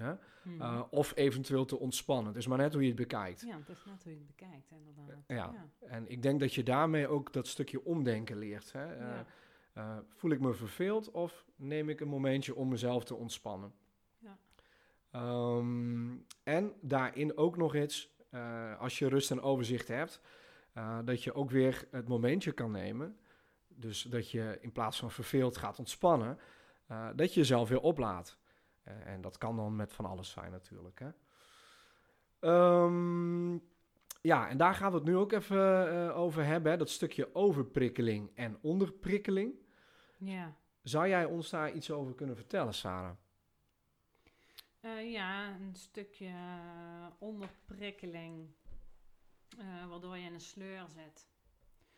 [0.00, 0.12] Hè?
[0.42, 0.60] Mm.
[0.60, 2.26] Uh, of eventueel te ontspannen.
[2.26, 3.40] Het is maar net hoe je het bekijkt.
[3.40, 5.24] Ja, het is net hoe je het bekijkt, inderdaad.
[5.26, 5.34] Ja.
[5.36, 5.88] ja.
[5.88, 8.72] en ik denk dat je daarmee ook dat stukje omdenken leert.
[8.72, 8.96] Hè?
[8.96, 9.26] Uh, ja.
[9.76, 13.72] uh, voel ik me verveeld of neem ik een momentje om mezelf te ontspannen?
[14.18, 14.38] Ja.
[15.56, 20.20] Um, en daarin ook nog iets, uh, als je rust en overzicht hebt,
[21.04, 23.18] dat je ook weer het momentje kan nemen.
[23.68, 26.38] Dus dat je in plaats van verveeld gaat ontspannen,
[27.14, 28.38] dat je jezelf weer oplaat.
[28.84, 31.00] Uh, en dat kan dan met van alles zijn natuurlijk.
[31.00, 31.10] Hè?
[32.84, 33.62] Um,
[34.20, 36.72] ja, en daar gaan we het nu ook even uh, over hebben.
[36.72, 36.78] Hè?
[36.78, 39.54] Dat stukje overprikkeling en onderprikkeling.
[40.16, 40.54] Ja.
[40.82, 43.16] Zou jij ons daar iets over kunnen vertellen, Sarah?
[44.80, 46.32] Uh, ja, een stukje
[47.18, 48.48] onderprikkeling,
[49.58, 51.28] uh, waardoor je in een sleur zit.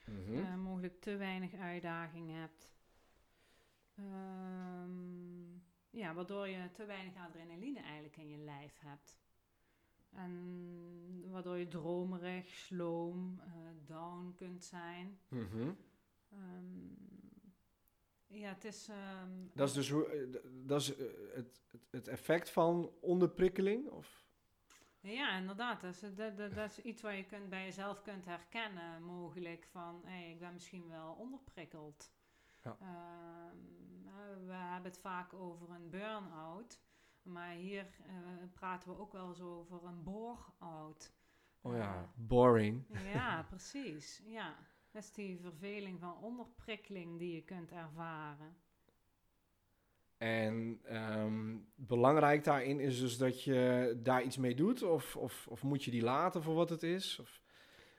[0.05, 0.19] Mhm.
[0.19, 0.37] Mm -hmm.
[0.37, 2.71] uh, mogelijk te weinig uitdaging hebt.
[3.99, 5.42] Um,
[5.93, 9.21] ja, waardoor je te weinig adrenaline eigenlijk in je lijf hebt.
[10.11, 15.19] En waardoor je dromerig, sloom, uh, down kunt zijn.
[15.29, 15.77] Mm -hmm.
[16.33, 16.97] um,
[18.27, 18.89] ja, het is.
[18.89, 23.89] Um, dat is dus hoe, dat is uh, het, het effect van onderprikkeling?
[23.89, 24.25] Of?
[25.01, 25.81] Ja, inderdaad.
[25.81, 29.67] Dat is, dat, dat, dat is iets waar je kunt, bij jezelf kunt herkennen, mogelijk.
[29.71, 32.13] Van hey, ik ben misschien wel onderprikkeld.
[32.63, 32.77] Ja.
[32.83, 32.89] Uh,
[34.47, 36.81] we hebben het vaak over een burn-out.
[37.23, 38.15] Maar hier uh,
[38.53, 41.13] praten we ook wel eens over een bore-out.
[41.61, 42.85] Oh ja, boring.
[43.13, 44.23] Ja, precies.
[44.25, 44.57] Ja.
[44.91, 48.57] Dat is die verveling van onderprikkeling die je kunt ervaren.
[50.17, 54.83] En um, belangrijk daarin is dus dat je daar iets mee doet?
[54.83, 57.19] Of, of, of moet je die laten voor wat het is?
[57.19, 57.42] Of?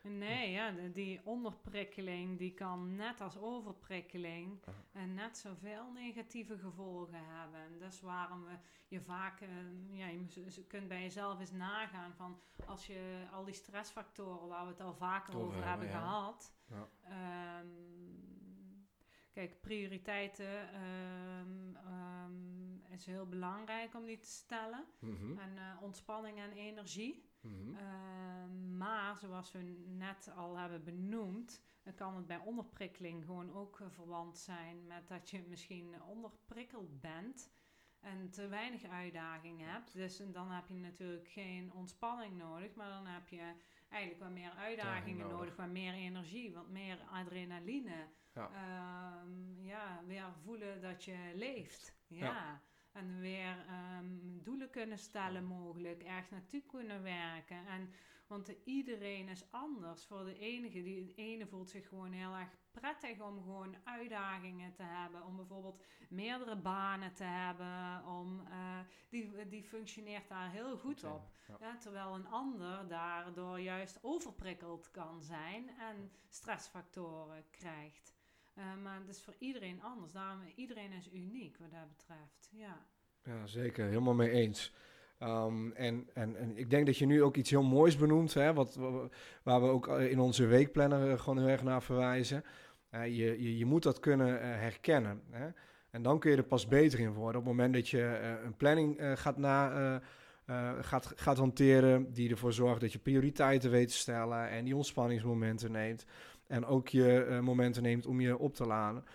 [0.07, 4.59] Nee, ja, die onderprikkeling die kan net als overprikkeling
[4.95, 7.79] uh, net zoveel negatieve gevolgen hebben.
[7.79, 9.49] Dat is waarom we je vaak, uh,
[9.89, 14.71] ja, je kunt bij jezelf eens nagaan van als je al die stressfactoren waar we
[14.71, 15.99] het al vaker over, over hebben ja.
[15.99, 16.53] gehad.
[16.69, 17.59] Ja.
[17.59, 18.87] Um,
[19.31, 24.85] kijk, prioriteiten um, um, is heel belangrijk om die te stellen.
[24.99, 25.39] Mm -hmm.
[25.39, 27.31] En uh, ontspanning en energie.
[27.43, 27.75] Mhm.
[27.75, 29.59] Ehm, maar zoals we
[29.97, 35.07] net al hebben benoemd, dan kan het bij onderprikkeling gewoon ook eh, verwant zijn met
[35.07, 37.51] dat je misschien onderprikkeld bent
[37.99, 39.93] en te weinig uitdaging hebt.
[39.93, 43.53] Dus en dan heb je natuurlijk geen ontspanning nodig, maar dan heb je
[43.89, 45.37] eigenlijk wat meer uitdagingen nodig.
[45.37, 48.07] nodig, wat meer energie, wat meer adrenaline.
[48.33, 48.49] Ja.
[48.53, 51.95] Ehm, ja, weer voelen dat je leeft.
[52.07, 52.25] Ja.
[52.25, 52.61] Ja.
[52.93, 54.05] En weer ehm,
[54.43, 57.67] doelen kunnen stellen mogelijk, ergens naartoe kunnen werken.
[57.67, 57.89] En,
[58.27, 60.05] want de- iedereen is anders.
[60.05, 64.73] Voor de enige, die, de ene voelt zich gewoon heel erg prettig om gewoon uitdagingen
[64.73, 65.25] te hebben.
[65.25, 68.05] Om bijvoorbeeld meerdere banen te hebben.
[68.07, 68.79] Om, eh,
[69.09, 71.31] die, die functioneert daar heel goed op.
[71.47, 71.57] Ja.
[71.59, 78.12] Ja, terwijl een ander daardoor juist overprikkeld kan zijn en stressfactoren krijgt.
[78.53, 80.11] Eh, maar het is voor iedereen anders.
[80.55, 82.49] Iedereen is uniek wat dat betreft.
[82.51, 82.85] Ja,
[83.23, 83.85] Ja, zeker.
[83.85, 84.73] Helemaal mee eens.
[85.19, 88.53] Ehm, en, en, en ik denk dat je nu ook iets heel moois benoemt, hè,
[88.53, 89.09] wat, wa-
[89.43, 92.43] waar we ook eh, in onze weekplanner eh, gewoon heel erg naar verwijzen.
[92.91, 93.07] Je,
[93.41, 95.21] je, je moet dat kunnen herkennen.
[95.29, 95.49] Hè?
[95.89, 97.41] En dan kun je er pas beter in worden.
[97.41, 100.01] Op het moment dat je een planning gaat, na,
[100.81, 105.71] gaat, gaat hanteren, die ervoor zorgt dat je prioriteiten weet te stellen en die ontspanningsmomenten
[105.71, 106.05] neemt.
[106.53, 109.05] En ook je eh, momenten neemt om je op te laden.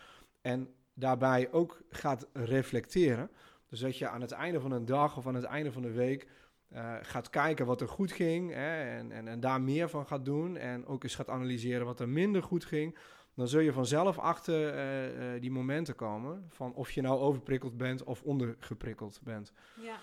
[0.41, 3.31] En daarbij ook gaat reflecteren.
[3.69, 5.93] Dus dat je aan het einde van een dag of aan het einde van de
[5.93, 6.29] week
[6.69, 10.25] eh, gaat kijken wat er goed ging hè, en, en, en daar meer van gaat
[10.25, 10.57] doen.
[10.57, 12.99] En ook eens gaat analyseren wat er minder goed ging.
[13.35, 18.05] Dan zul je vanzelf achter eh, die momenten komen van of je nou overprikkeld bent
[18.05, 19.53] of ondergeprikkeld bent.
[19.83, 19.97] ja,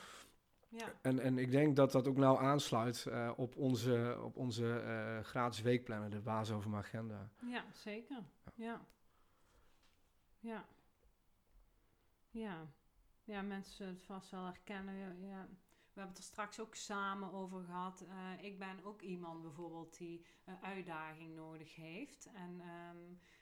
[0.78, 0.94] ja.
[1.02, 5.24] En, en ik denk dat dat ook nou aansluit eh, op onze, op onze eh,
[5.24, 7.30] gratis weekplanner, de basis over mijn agenda.
[7.46, 8.24] ja zeker.
[8.56, 8.86] Ja.
[10.40, 10.66] Ja.
[12.30, 12.68] Ja.
[13.24, 15.26] Ja, mensen zullen het vast wel herkennen.
[15.26, 15.48] Ja.
[15.94, 18.02] We hebben het er straks ook samen over gehad.
[18.02, 20.26] Eh, ik ben ook iemand bijvoorbeeld die
[20.62, 22.30] uitdaging nodig heeft.
[22.34, 22.98] En ehm,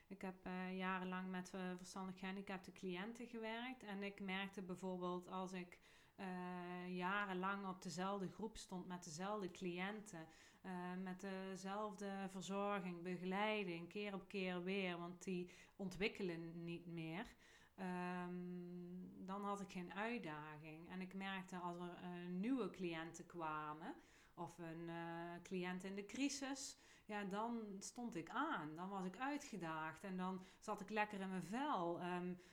[0.06, 3.82] ik heb jarenlang met verstandig gehandicapte cliënten gewerkt.
[3.82, 5.78] En ik merkte bijvoorbeeld als ik
[6.16, 10.26] eh, jarenlang op dezelfde groep stond met dezelfde cliënten.
[10.60, 10.72] eh,
[11.02, 17.26] met dezelfde verzorging, begeleiding, keer op keer weer, want die ontwikkelen niet meer.
[17.74, 20.90] Ehm, dan had ik geen uitdaging.
[20.90, 23.94] En ik merkte als er eh, nieuwe cliënten kwamen,
[24.34, 28.76] of een eh, cliënt in de crisis, ja, dan stond ik aan.
[28.76, 32.00] Dan was ik uitgedaagd en dan zat ik lekker in mijn vel.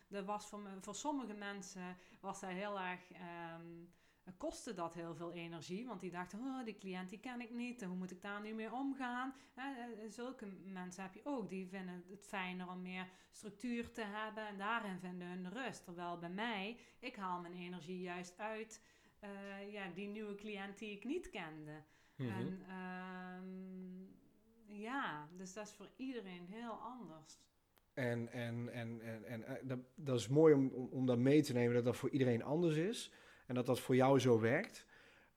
[0.08, 3.12] Dat was voor, voor sommige mensen was dat heel erg.
[3.12, 3.86] ehm,
[4.38, 7.84] kostte dat heel veel energie, want die dachten, oh, die cliënt die ken ik niet,
[7.84, 9.34] hoe moet ik daar nu mee omgaan?
[9.56, 14.04] Eh, eh, zulke mensen heb je ook, die vinden het fijner om meer structuur te
[14.04, 15.84] hebben en daarin vinden hun rust.
[15.84, 18.82] Terwijl bij mij, ik haal mijn energie juist uit
[19.22, 21.84] eh, ja, die nieuwe cliënt die ik niet kende.
[22.18, 24.02] En ehm,
[24.82, 27.40] ja, dus dat is voor iedereen heel anders.
[27.94, 31.42] En, en, en, en, en eh, dat, dat is mooi om, om, om dat mee
[31.42, 33.12] te nemen dat dat voor iedereen anders is.
[33.46, 34.86] En dat dat voor jou zo werkt.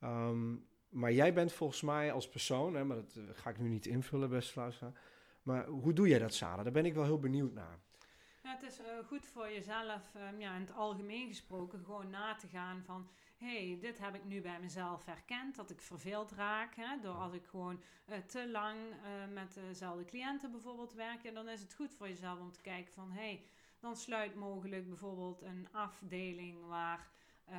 [0.00, 0.56] Ehm,
[0.88, 3.86] maar jij bent volgens mij als persoon, hè, maar dat eh, ga ik nu niet
[3.86, 5.00] invullen, beste luisteraar.
[5.42, 6.62] Maar hoe doe jij dat, Sarah?
[6.62, 7.78] Daar ben ik wel heel benieuwd naar.
[8.42, 12.34] Ja, het is eh, goed voor jezelf, ehm, ja, in het algemeen gesproken, gewoon na
[12.34, 13.08] te gaan van...
[13.44, 16.74] hey, dit heb ik nu bij mezelf herkend, dat ik verveeld raak.
[16.74, 21.24] Hè, door als ik gewoon eh, te lang eh, met dezelfde cliënten bijvoorbeeld werk.
[21.24, 23.10] En dan is het goed voor jezelf om te kijken van...
[23.10, 23.44] hey,
[23.80, 27.08] dan sluit mogelijk bijvoorbeeld een afdeling waar
[27.44, 27.58] eh,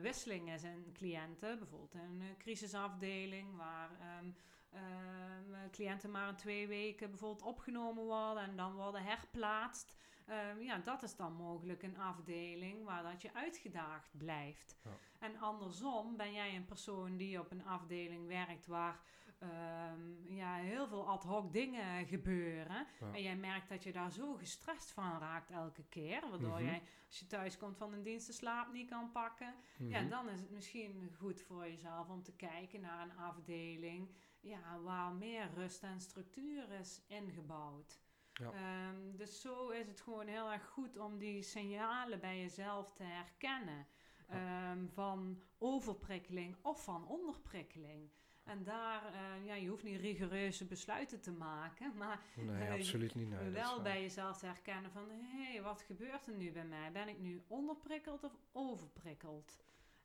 [0.00, 1.58] wisseling is in cliënten.
[1.58, 3.90] Bijvoorbeeld een crisisafdeling waar...
[4.00, 4.30] ehm,
[4.72, 9.94] ehm, cliënten maar in twee weken bijvoorbeeld opgenomen worden en dan worden herplaatst.
[10.26, 14.76] Ehm, ja, dat is dan mogelijk een afdeling waar dat je uitgedaagd blijft.
[14.84, 14.90] Ja.
[15.18, 19.00] En andersom ben jij een persoon die op een afdeling werkt waar
[19.38, 22.86] ehm, ja, heel veel ad hoc dingen gebeuren.
[23.00, 23.12] Ja.
[23.12, 26.20] En jij merkt dat je daar zo gestrest van raakt elke keer.
[26.30, 26.64] Waardoor Mhm.
[26.64, 29.54] jij, als je thuis komt van een dienst, de slaap niet kan pakken.
[29.78, 30.08] Ja, Mhm.
[30.08, 34.08] dan is het misschien goed voor jezelf om te kijken naar een afdeling
[34.40, 38.00] ja, waar meer rust en structuur is ingebouwd.
[38.38, 38.52] Ja.
[38.52, 43.02] Ehm, dus zo is het gewoon heel erg goed om die signalen bij jezelf te
[43.02, 43.86] herkennen.
[44.28, 48.10] ehm, van overprikkeling of van onderprikkeling.
[48.44, 53.14] En daar, eh, ja, je hoeft niet rigoureuze besluiten te maken, maar Nee, eh, absoluut
[53.14, 53.28] niet.
[53.28, 55.10] Nee, wel bij jezelf te herkennen van...
[55.10, 56.92] hé, hey, wat gebeurt er nu bij mij?
[56.92, 59.56] Ben ik nu onderprikkeld of overprikkeld?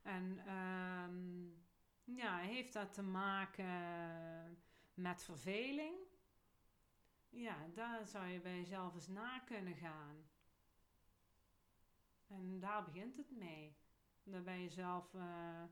[0.02, 1.46] En ehm,
[2.18, 3.68] ja, heeft dat te maken
[4.94, 5.96] met verveling?
[7.32, 10.16] Ja, daar zou je bij jezelf eens na kunnen gaan.
[12.28, 13.76] En daar begint het mee.
[14.24, 15.14] Daar bij jezelf...
[15.14, 15.64] eh,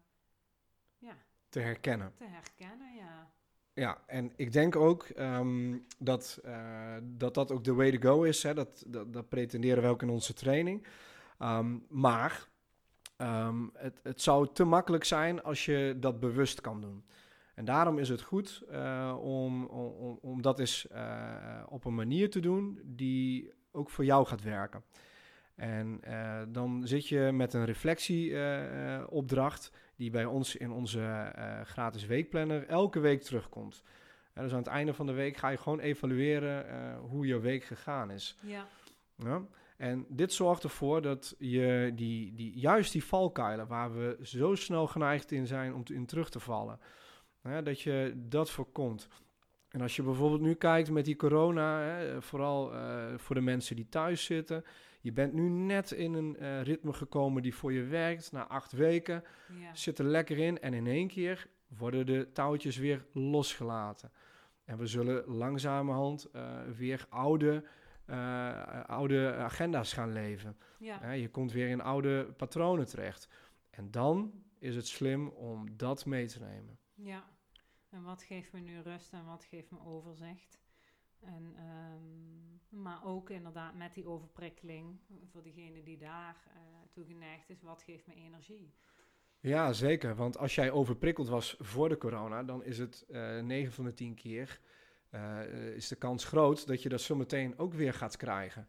[0.98, 1.18] ja,
[1.50, 2.14] te herkennen.
[2.16, 3.32] Te herkennen, ja.
[3.74, 8.24] Ja, en ik denk ook ehm, dat, uh, dat dat ook de way to go
[8.24, 8.44] is.
[8.44, 8.54] Hè?
[8.54, 10.88] Dat, dat, dat pretenderen we ook in onze training.
[11.38, 12.48] Ehm, maar
[13.18, 17.06] ehm, het, het zou te makkelijk zijn als je dat bewust kan doen.
[17.60, 22.30] En daarom is het goed uh, om, om, om dat eens uh, op een manier
[22.30, 24.84] te doen die ook voor jou gaat werken.
[25.56, 31.34] En uh, dan zit je met een reflectieopdracht die bij ons in onze
[31.66, 33.84] gratis weekplanner elke week terugkomt.
[34.34, 37.64] En dus aan het einde van de week ga je gewoon evalueren hoe je week
[37.64, 38.38] gegaan is.
[38.42, 38.68] Ja.
[39.16, 39.42] ja?
[39.78, 44.88] En dit zorgt ervoor dat je die, die, juist die valkuilen waar we zo snel
[44.88, 46.80] geneigd in zijn om te, in terug te vallen,
[47.64, 49.08] dat je dat voorkomt.
[49.70, 53.76] En als je bijvoorbeeld nu kijkt met die corona, hè, vooral uh, voor de mensen
[53.76, 54.64] die thuis zitten.
[55.02, 58.32] Je bent nu net in een uh, ritme gekomen die voor je werkt.
[58.32, 59.24] Na acht weken
[59.60, 59.76] Ja.
[59.76, 64.12] zit er lekker in en in één keer worden de touwtjes weer losgelaten.
[64.66, 67.64] En we zullen langzamerhand uh, weer oude,
[68.86, 70.58] oude agenda's gaan leven.
[70.80, 71.12] Ja.
[71.12, 73.28] je komt weer in oude patronen terecht.
[73.70, 76.79] En dan is het slim om dat mee te nemen.
[77.04, 77.30] Ja,
[77.90, 80.60] en wat geeft me nu rust en wat geeft me overzicht?
[81.20, 85.00] En, um, maar ook inderdaad met die overprikkeling,
[85.32, 86.54] voor degene die daar uh,
[86.92, 88.74] toe geneigd is, wat geeft me energie?
[89.40, 90.16] Ja, zeker.
[90.16, 93.94] Want als jij overprikkeld was voor de corona, dan is het uh, 9 van de
[93.94, 94.60] 10 keer.
[95.12, 98.68] Uh, is de kans groot dat je dat zometeen ook weer gaat krijgen.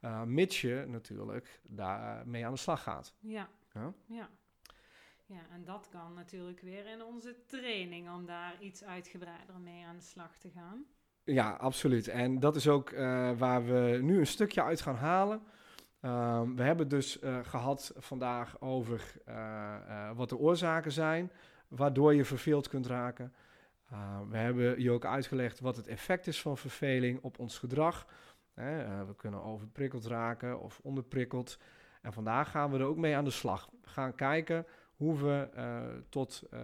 [0.00, 0.24] Ja.
[0.24, 3.14] Mits je natuurlijk daarmee aan de slag gaat.
[3.20, 3.48] Ja.
[3.72, 3.94] Ja?
[4.06, 4.30] ja.
[5.26, 9.96] Ja, en dat kan natuurlijk weer in onze training om daar iets uitgebreider mee aan
[9.96, 10.84] de slag te gaan.
[11.24, 12.08] Ja, absoluut.
[12.08, 15.42] En dat is ook uh, waar we nu een stukje uit gaan halen.
[16.00, 21.30] Um, we hebben dus uh, gehad vandaag over uh, wat de oorzaken zijn,
[21.68, 23.32] waardoor je verveeld kunt raken.
[24.28, 28.06] we hebben je ook uitgelegd wat het effect is van verveling op ons gedrag.
[28.54, 31.58] we kunnen overprikkeld raken of onderprikkeld.
[32.02, 33.68] En vandaag gaan we er ook mee aan de slag.
[33.82, 36.60] We gaan kijken hoe we uh, tot, uh,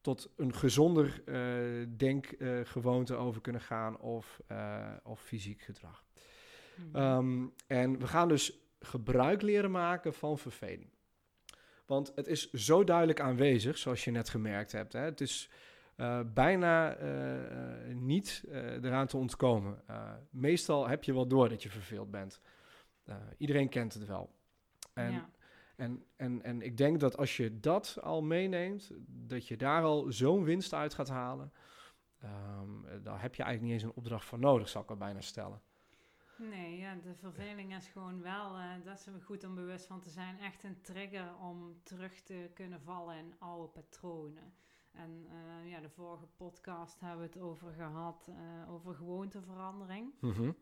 [0.00, 4.40] tot een gezonder uh, denkgewoonte over kunnen gaan of,
[5.02, 6.04] of fysiek gedrag.
[6.76, 7.02] Mm -hmm.
[7.02, 10.90] um, en we gaan dus gebruik leren maken van verveling.
[11.86, 14.92] Want het is zo duidelijk aanwezig, zoals je net gemerkt hebt.
[14.92, 15.00] Hè?
[15.00, 15.50] Het is
[16.26, 16.96] bijna
[17.92, 18.44] niet
[18.82, 19.82] eraan te ontkomen.
[20.30, 22.40] meestal heb je wel door dat je verveeld bent.
[23.36, 24.30] iedereen kent het wel.
[24.92, 25.30] En ja.
[25.78, 30.12] En, en, en ik denk dat als je dat al meeneemt, dat je daar al
[30.12, 31.52] zo'n winst uit gaat halen.
[32.24, 35.20] Um, daar heb je eigenlijk niet eens een opdracht voor nodig, zou ik wel bijna
[35.20, 35.60] stellen.
[36.36, 40.10] Nee, ja, de verveling is gewoon wel, uh, dat is goed om bewust van te
[40.10, 44.52] zijn, echt een trigger om terug te kunnen vallen in oude patronen.
[44.92, 50.12] En uh, ja, de vorige podcast hebben we het over gehad, uh, over gewoonteverandering.
[50.20, 50.56] Mm -hmm.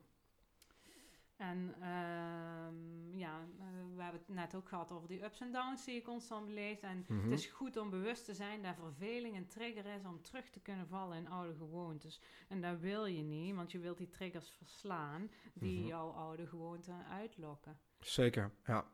[1.37, 3.64] En uh, ja, uh,
[3.96, 6.83] we hebben het net ook gehad over die ups en downs die je constant beleeft.
[6.83, 7.22] En Mhm.
[7.31, 10.61] het is goed om bewust te zijn dat verveling een trigger is om terug te
[10.61, 12.20] kunnen vallen in oude gewoontes.
[12.49, 15.87] En dat wil je niet, want je wilt die triggers verslaan die Mhm.
[15.87, 17.79] jouw oude gewoonten uitlokken.
[18.01, 18.85] Zeker, ja.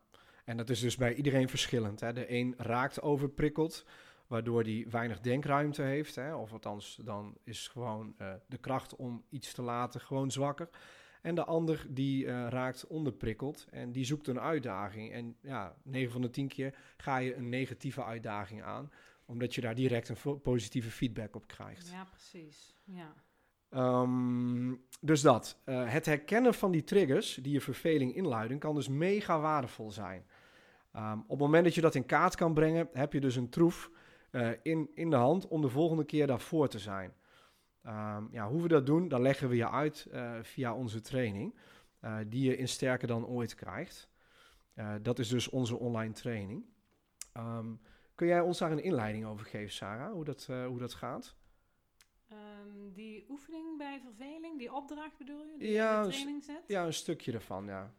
[0.45, 1.99] En dat is dus bij iedereen verschillend.
[1.99, 2.13] Hè?
[2.13, 3.85] De een raakt overprikkeld,
[4.27, 6.15] waardoor die weinig denkruimte heeft.
[6.15, 6.35] Hè?
[6.35, 10.69] Of althans, dan is gewoon uh, de kracht om iets te laten gewoon zwakker.
[11.23, 15.11] En de ander die uh, raakt onderprikkeld en die zoekt een uitdaging.
[15.11, 18.91] En ja, 9 van de 10 keer ga je een negatieve uitdaging aan,
[19.25, 21.89] omdat je daar direct een positieve feedback op krijgt.
[21.91, 22.75] Ja, precies.
[22.83, 23.13] Ja.
[24.01, 25.61] Um, dus dat.
[25.65, 30.25] Uh, het herkennen van die triggers die je verveling inluiden, kan dus mega waardevol zijn.
[30.95, 33.49] Um, op het moment dat je dat in kaart kan brengen, heb je dus een
[33.49, 33.91] troef
[34.31, 37.13] uh, in, in de hand om de volgende keer daarvoor te zijn.
[37.87, 41.55] Um, ja, hoe we dat doen, dat leggen we je uit uh, via onze training,
[42.01, 44.09] uh, die je in Sterker dan ooit krijgt.
[44.75, 46.65] Uh, dat is dus onze online training.
[47.37, 47.81] Um,
[48.15, 51.35] kun jij ons daar een inleiding over geven, Sarah, hoe dat, hoe dat gaat?
[52.31, 55.57] Um, die oefening bij verveling, die opdracht bedoel je?
[55.57, 56.63] Die ja, in de training zit?
[56.67, 57.93] Ja, een stukje ervan, ja.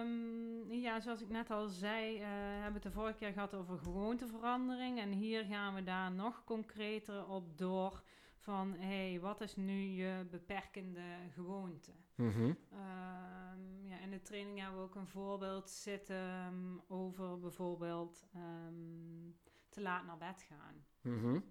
[0.00, 3.54] Um, ja, zoals ik net al zei, uh, hebben we het de vorige keer gehad
[3.54, 4.98] over gewoonteverandering.
[4.98, 8.02] En hier gaan we daar nog concreter op door
[8.38, 11.92] van, hé, hey, wat is nu je beperkende gewoonte?
[12.14, 12.56] Mm -hmm.
[12.72, 18.26] um, ja, in de training hebben we ook een voorbeeld zitten um, over bijvoorbeeld
[19.68, 20.84] te laat naar bed gaan.
[21.02, 21.44] Mm -hmm.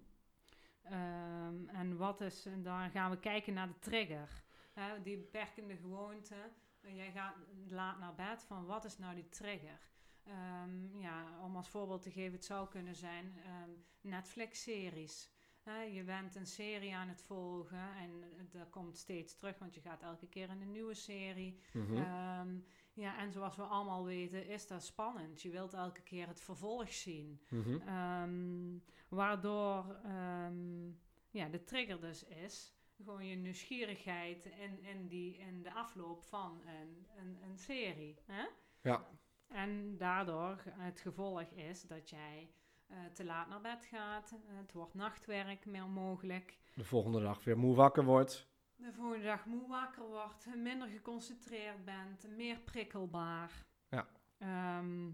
[0.92, 4.44] Um, en wat is, en dan gaan we kijken naar de trigger.
[4.76, 6.36] Uh, die beperkende gewoonte.
[6.82, 7.36] Uh, jij gaat
[7.68, 9.80] laat naar bed van wat is nou die trigger?
[10.24, 13.70] Ehm, ja, om als voorbeeld te geven, het zou kunnen zijn ehm,
[14.02, 15.32] Netflix-series.
[15.74, 20.02] Je bent een serie aan het volgen en dat komt steeds terug, want je gaat
[20.02, 21.60] elke keer in een nieuwe serie.
[21.74, 21.98] Mhm.
[21.98, 22.60] Ehm,
[22.94, 25.42] ja, en zoals we allemaal weten, is dat spannend.
[25.42, 27.42] Je wilt elke keer het vervolg zien.
[27.50, 27.88] Mhm.
[27.88, 28.78] Ehm,
[29.10, 30.88] waardoor ehm,
[31.30, 36.62] ja, de trigger dus is gewoon je nieuwsgierigheid in, in, die, in de afloop van
[36.66, 38.18] een, een, een serie.
[38.26, 38.46] Hè?
[38.82, 39.08] Ja.
[39.48, 42.50] En daardoor het gevolg is dat jij
[42.88, 44.36] eh, te laat naar bed gaat.
[44.48, 46.58] het wordt nachtwerk meer mogelijk.
[46.74, 48.48] De volgende dag weer moe wakker wordt.
[48.76, 53.66] De volgende dag moe wakker wordt, minder geconcentreerd bent, meer prikkelbaar.
[53.90, 54.08] Ja.
[54.38, 55.08] Ehm,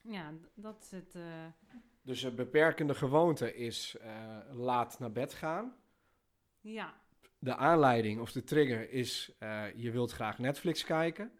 [0.00, 1.14] ja, dat is het.
[1.14, 1.46] eh,
[2.02, 5.76] Dus een beperkende gewoonte is eh, laat naar bed gaan.
[6.60, 6.94] ja,
[7.38, 11.32] De aanleiding of de trigger is eh, je wilt graag Netflix kijken.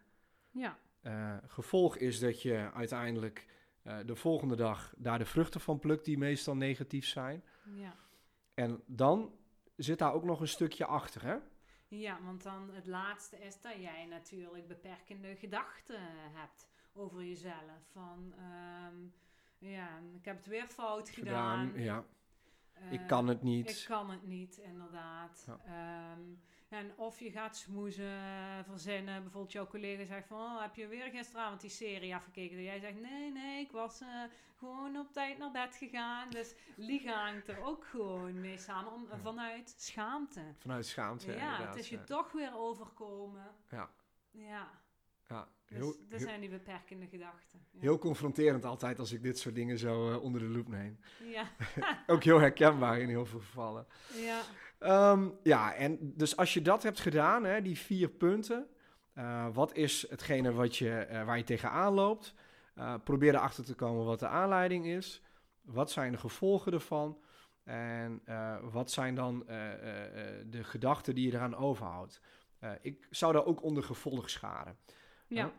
[0.51, 3.47] ja, Eh, gevolg is dat je uiteindelijk
[3.85, 7.45] eh, de volgende dag daar de vruchten van plukt die meestal negatief zijn.
[7.75, 7.95] ja.
[8.55, 9.33] En dan
[9.77, 11.37] zit daar ook nog een stukje achter, hè?
[11.89, 16.01] Ja, want dan het laatste is dat jij natuurlijk beperkende gedachten
[16.33, 17.89] hebt over jezelf.
[17.93, 18.95] Van, ehm,
[19.59, 21.73] ja, ik heb het weer fout gedaan.
[21.75, 22.05] ja.
[22.91, 23.71] Ik Eh, kan het niet.
[23.71, 25.45] Ik kan het niet, inderdaad.
[25.47, 25.59] Ja.
[25.65, 26.21] Ehm,
[26.69, 29.23] en of je gaat smoezen, verzinnen.
[29.23, 30.39] Bijvoorbeeld jouw collega zegt van...
[30.41, 32.57] Oh, heb je weer gisteravond die serie afgekeken?
[32.57, 34.09] En jij zegt, nee, nee, ik was eh,
[34.59, 36.31] gewoon op tijd naar bed gegaan.
[36.31, 38.93] Dus liegen hangt er ook gewoon mee samen.
[38.93, 39.19] Om, Ja.
[39.19, 40.41] Vanuit schaamte.
[40.59, 41.67] Vanuit schaamte, Ja, inderdaad.
[41.67, 42.05] het is je ja.
[42.05, 43.55] toch weer overkomen.
[43.71, 43.91] Ja.
[44.31, 44.71] Ja,
[45.29, 47.67] Ja, dus heel, dat heel, zijn die beperkende gedachten.
[47.71, 47.81] Ja.
[47.81, 50.99] heel confronterend altijd als ik dit soort dingen zo eh, onder de loep neem.
[51.23, 51.51] Ja,
[52.07, 53.87] Ook heel herkenbaar in heel veel gevallen.
[54.15, 54.43] ja,
[54.85, 58.67] Ehm, ja, en dus als je dat hebt gedaan, hè, die vier punten,
[59.13, 62.35] eh, wat is hetgene wat je, eh, waar je tegenaan loopt?
[62.75, 65.23] Eh, probeer erachter te komen wat de aanleiding is.
[65.63, 67.19] Wat zijn de gevolgen ervan?
[67.63, 68.23] En
[68.71, 69.45] wat zijn dan
[70.47, 72.21] de gedachten die je eraan overhoudt?
[72.81, 74.77] Ik zou daar ook onder gevolg scharen.
[75.27, 75.53] ja.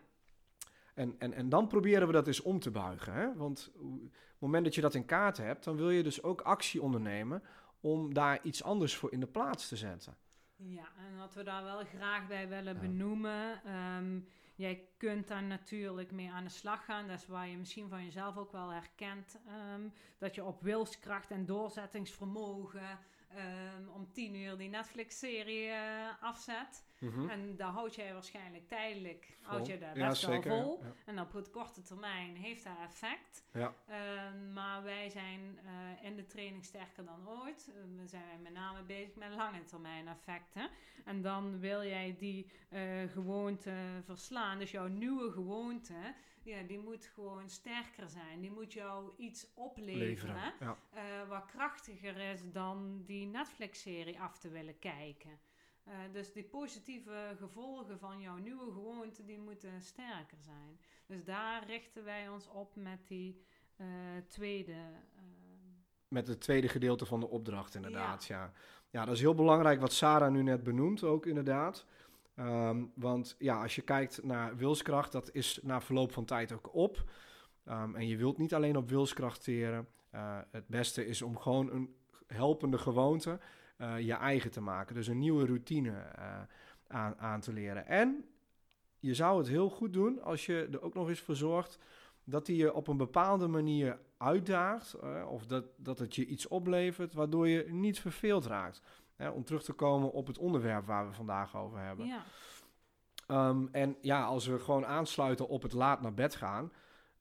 [0.94, 3.12] En, en, en dan proberen we dat eens om te buigen.
[3.12, 3.34] Hè?
[3.34, 6.40] Want op het moment dat je dat in kaart hebt, dan wil je dus ook
[6.40, 7.42] actie ondernemen
[7.80, 10.16] om daar iets anders voor in de plaats te zetten.
[10.56, 12.80] Ja, en wat we daar wel graag bij willen Ja.
[12.80, 13.64] benoemen.
[13.64, 14.20] ehm,
[14.54, 17.08] jij kunt daar natuurlijk mee aan de slag gaan.
[17.08, 19.38] Dat is waar je misschien van jezelf ook wel herkent.
[19.46, 22.98] ehm, dat je op wilskracht en doorzettingsvermogen
[23.34, 26.84] ehm, om tien uur die Netflix-serie eh, afzet.
[26.98, 27.28] Hm?
[27.28, 30.80] En daar houd jij waarschijnlijk tijdelijk houd je Ja, wel zeker, vol.
[30.82, 30.92] ja.
[31.04, 33.44] En op het korte termijn heeft dat effect.
[33.52, 33.74] Ja.
[33.86, 37.68] Ehm, maar wij zijn eh, in de training sterker dan ooit.
[37.68, 40.68] Eh, we zijn met name bezig met lange termijn effecten.
[41.04, 42.50] En dan wil jij die
[43.12, 43.74] gewoonte
[44.04, 44.58] verslaan.
[44.58, 46.14] Dus jouw nieuwe gewoonte,
[46.46, 48.40] ja, die moet gewoon sterker zijn.
[48.40, 50.08] Die moet jou iets opleveren.
[50.08, 50.52] Leveren.
[50.60, 50.78] Ja.
[50.92, 55.38] eh, wat krachtiger is dan die Netflix-serie af te willen kijken.
[55.84, 60.80] Eh, dus die positieve gevolgen van jouw nieuwe gewoonte, die moeten sterker zijn.
[61.06, 63.42] Dus daar richten wij ons op met die
[63.76, 63.86] eh,
[64.28, 64.76] tweede.
[66.08, 68.24] Met het tweede gedeelte van de opdracht, inderdaad.
[68.24, 68.52] Ja.
[68.90, 69.04] Ja.
[69.04, 71.86] dat is heel belangrijk wat Sarah nu net benoemt, ook inderdaad.
[72.36, 76.74] Ehm, want ja, als je kijkt naar wilskracht, dat is na verloop van tijd ook
[76.74, 77.04] op.
[77.64, 79.88] Ehm, en je wilt niet alleen op wilskracht teren.
[80.10, 81.94] Eh, het beste is om gewoon een
[82.26, 83.38] helpende gewoonte
[83.76, 84.94] eh, je eigen te maken.
[84.94, 86.40] Dus een nieuwe routine eh,
[86.86, 87.86] aan, aan te leren.
[87.86, 88.24] En
[88.98, 91.78] je zou het heel goed doen als je er ook nog eens voor zorgt
[92.24, 94.96] dat die je op een bepaalde manier uitdaagt.
[95.28, 98.82] of dat, dat het je iets oplevert waardoor je niet verveeld raakt.
[99.16, 102.06] Hè, om terug te komen op het onderwerp waar we vandaag over hebben.
[102.06, 102.22] ja,
[103.26, 106.72] Ehm, en ja, als we gewoon aansluiten op het laat naar bed gaan,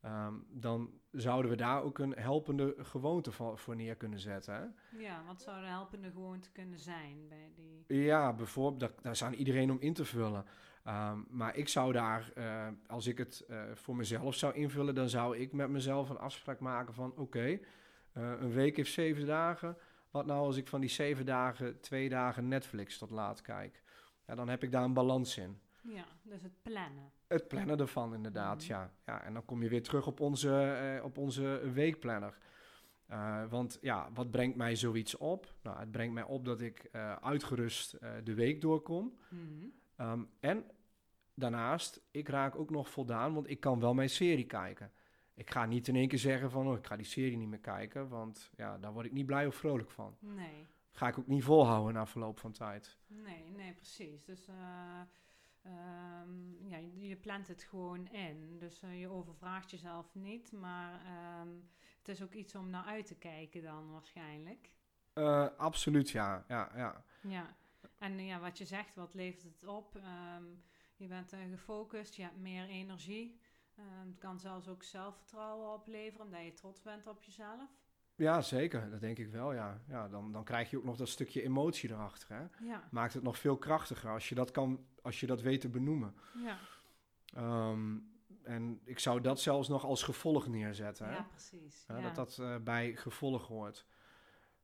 [0.01, 4.53] ehm, dan zouden we daar ook een helpende gewoonte van, voor neer kunnen zetten.
[4.53, 4.97] Hè?
[4.99, 8.03] ja, wat zou de helpende gewoonte kunnen zijn bij die.
[8.03, 10.45] Ja, bijvoorbeeld, daar, daar is aan iedereen om in te vullen.
[10.83, 15.09] Ehm, maar ik zou daar, eh, als ik het eh, voor mezelf zou invullen, dan
[15.09, 17.59] zou ik met mezelf een afspraak maken van: oké,
[18.11, 19.77] eh, een week heeft zeven dagen.
[20.15, 23.83] Wat nou als ik van die zeven dagen twee dagen Netflix tot laat kijk?
[24.27, 25.59] Ja, dan heb ik daar een balans in.
[25.81, 27.11] Ja, dus het plannen.
[27.27, 28.67] Het plannen ervan, inderdaad, Mhm.
[28.71, 28.91] ja.
[29.05, 29.23] ja.
[29.23, 32.37] En dan kom je weer terug op onze, eh, op onze weekplanner.
[33.07, 35.53] Eh, want ja, wat brengt mij zoiets op?
[35.61, 39.17] Nou, het brengt mij op dat ik eh, uitgerust de week doorkom.
[39.29, 39.41] Mhm.
[39.95, 40.63] Ehm, en
[41.33, 44.91] daarnaast, ik raak ook nog voldaan, want ik kan wel mijn serie kijken.
[45.35, 47.59] Ik ga niet in één keer zeggen van, oh, ik ga die serie niet meer
[47.59, 50.17] kijken, want ja, daar word ik niet blij of vrolijk van.
[50.19, 50.67] Nee.
[50.91, 52.97] Ga ik ook niet volhouden na verloop van tijd.
[53.07, 54.23] Nee, nee, precies.
[54.23, 55.01] Dus eh,
[55.61, 58.57] ehm, ja, je, je plant het gewoon in.
[58.59, 61.49] Dus eh, je overvraagt jezelf niet, maar ehm,
[61.97, 64.71] het is ook iets om naar uit te kijken dan waarschijnlijk.
[65.13, 66.45] Eh, absoluut, ja.
[66.47, 67.03] ja, ja.
[67.21, 67.55] Ja,
[67.97, 69.95] en ja, wat je zegt, wat levert het op?
[69.95, 70.43] Ehm,
[70.95, 73.39] je bent gefocust, je hebt meer energie.
[73.77, 77.69] Ehm, het kan zelfs ook zelfvertrouwen opleveren, omdat je trots bent op jezelf.
[78.15, 78.89] Ja, zeker.
[78.89, 79.81] Dat denk ik wel, ja.
[79.87, 82.65] ja dan, dan krijg je ook nog dat stukje emotie erachter, hè.
[82.65, 85.69] Ja, Maakt het nog veel krachtiger als je dat, kan, als je dat weet te
[85.69, 86.15] benoemen.
[86.43, 86.57] ja,
[87.33, 87.97] Ehm,
[88.43, 91.15] en ik zou dat zelfs nog als gevolg neerzetten, hè.
[91.15, 91.85] ja precies.
[91.87, 92.01] Ja.
[92.01, 93.85] Dat dat eh, bij gevolg hoort.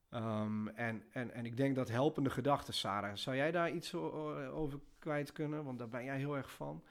[0.10, 3.16] Ehm, en, en, en ik denk dat helpende gedachten, Sarah.
[3.16, 5.64] Zou jij daar iets over kwijt kunnen?
[5.64, 6.84] Want daar ben jij heel erg van.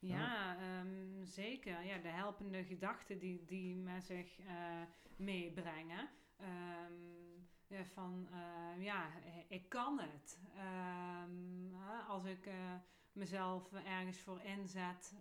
[0.00, 1.84] Ja, ehm, zeker.
[1.84, 4.82] Ja, de helpende gedachten die, die met zich eh,
[5.16, 6.08] meebrengen.
[6.36, 9.10] Ehm, ja, van, eh, ja,
[9.48, 10.40] ik kan het.
[10.56, 11.74] Ehm,
[12.08, 12.74] als ik eh,
[13.12, 15.14] mezelf ergens voor inzet,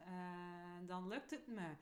[0.85, 1.75] dan lukt het me.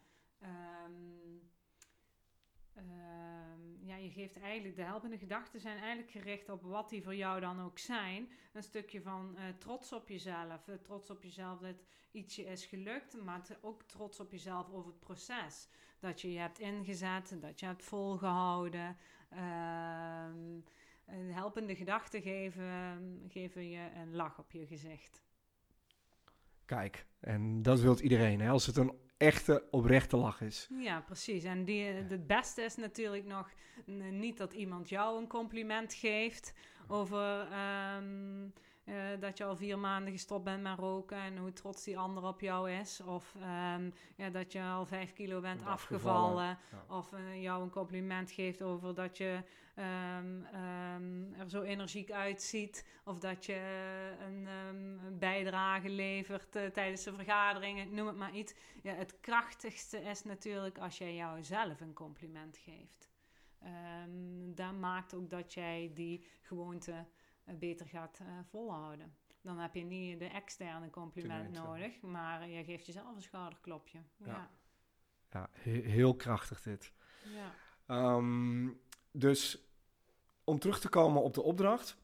[2.77, 7.15] Ehm, ja, je geeft eigenlijk, de helpende gedachten zijn eigenlijk gericht op wat die voor
[7.15, 8.29] jou dan ook zijn.
[8.53, 10.67] Een stukje van eh, trots op jezelf.
[10.67, 14.99] Eh, trots op jezelf dat ietsje is gelukt, maar ook trots op jezelf over het
[14.99, 15.67] proces.
[15.99, 18.97] Dat je je hebt ingezet, dat je hebt volgehouden.
[19.29, 20.59] Ehm,
[21.05, 25.21] een helpende gedachten geven, geven je een lach op je gezicht.
[26.65, 28.49] Kijk, en dat wilt iedereen, hè?
[28.49, 30.67] als het een echte, oprechte lach is.
[30.79, 31.43] Ja, precies.
[31.43, 33.49] En die, het beste is natuurlijk nog
[34.11, 36.53] niet dat iemand jou een compliment geeft
[36.87, 38.49] over ehm,
[38.83, 42.23] eh, dat je al vier maanden gestopt bent met roken en hoe trots die ander
[42.23, 43.01] op jou is.
[43.01, 46.57] Of ehm, ja, dat je al vijf kilo bent afgevallen.
[46.57, 46.57] afgevallen,
[46.89, 46.95] ja.
[46.97, 49.43] Of eh, jou een compliment geeft over dat je
[49.75, 50.43] ehm,
[51.01, 52.87] ehm, er zo energiek uitziet.
[53.03, 53.55] Of dat je
[54.19, 57.93] een, ehm, een bijdrage levert eh, tijdens de vergaderingen.
[57.93, 58.53] Noem het maar iets.
[58.83, 63.09] Ja, het krachtigste is natuurlijk als jij jouzelf een compliment geeft.
[64.55, 67.05] Dat maakt ook dat jij die gewoonte
[67.43, 69.15] eh, beter gaat eh, volhouden.
[69.41, 73.99] Dan heb je niet de externe compliment nodig, maar je geeft jezelf een schouderklopje.
[74.17, 74.25] Ja.
[74.27, 74.49] Ja.
[75.31, 76.93] Ja, he- heel krachtig dit.
[77.23, 77.51] ja.
[79.11, 79.66] Dus
[80.47, 81.97] om terug te komen op de opdracht.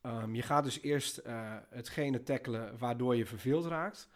[0.00, 4.08] ehm, je gaat dus eerst eh, hetgene tackelen waardoor je verveeld raakt.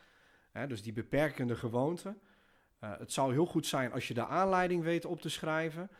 [0.53, 2.17] Hè, dus die beperkende gewoonte.
[2.79, 5.91] Eh, het zou heel goed zijn als je de aanleiding weet op te schrijven.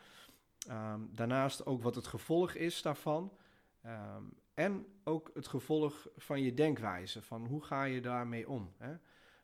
[0.67, 3.37] Ehm, daarnaast ook wat het gevolg is daarvan.
[3.81, 7.21] Ehm, en ook het gevolg van je denkwijze.
[7.21, 8.73] Van hoe ga je daarmee om?
[8.77, 8.93] Hè?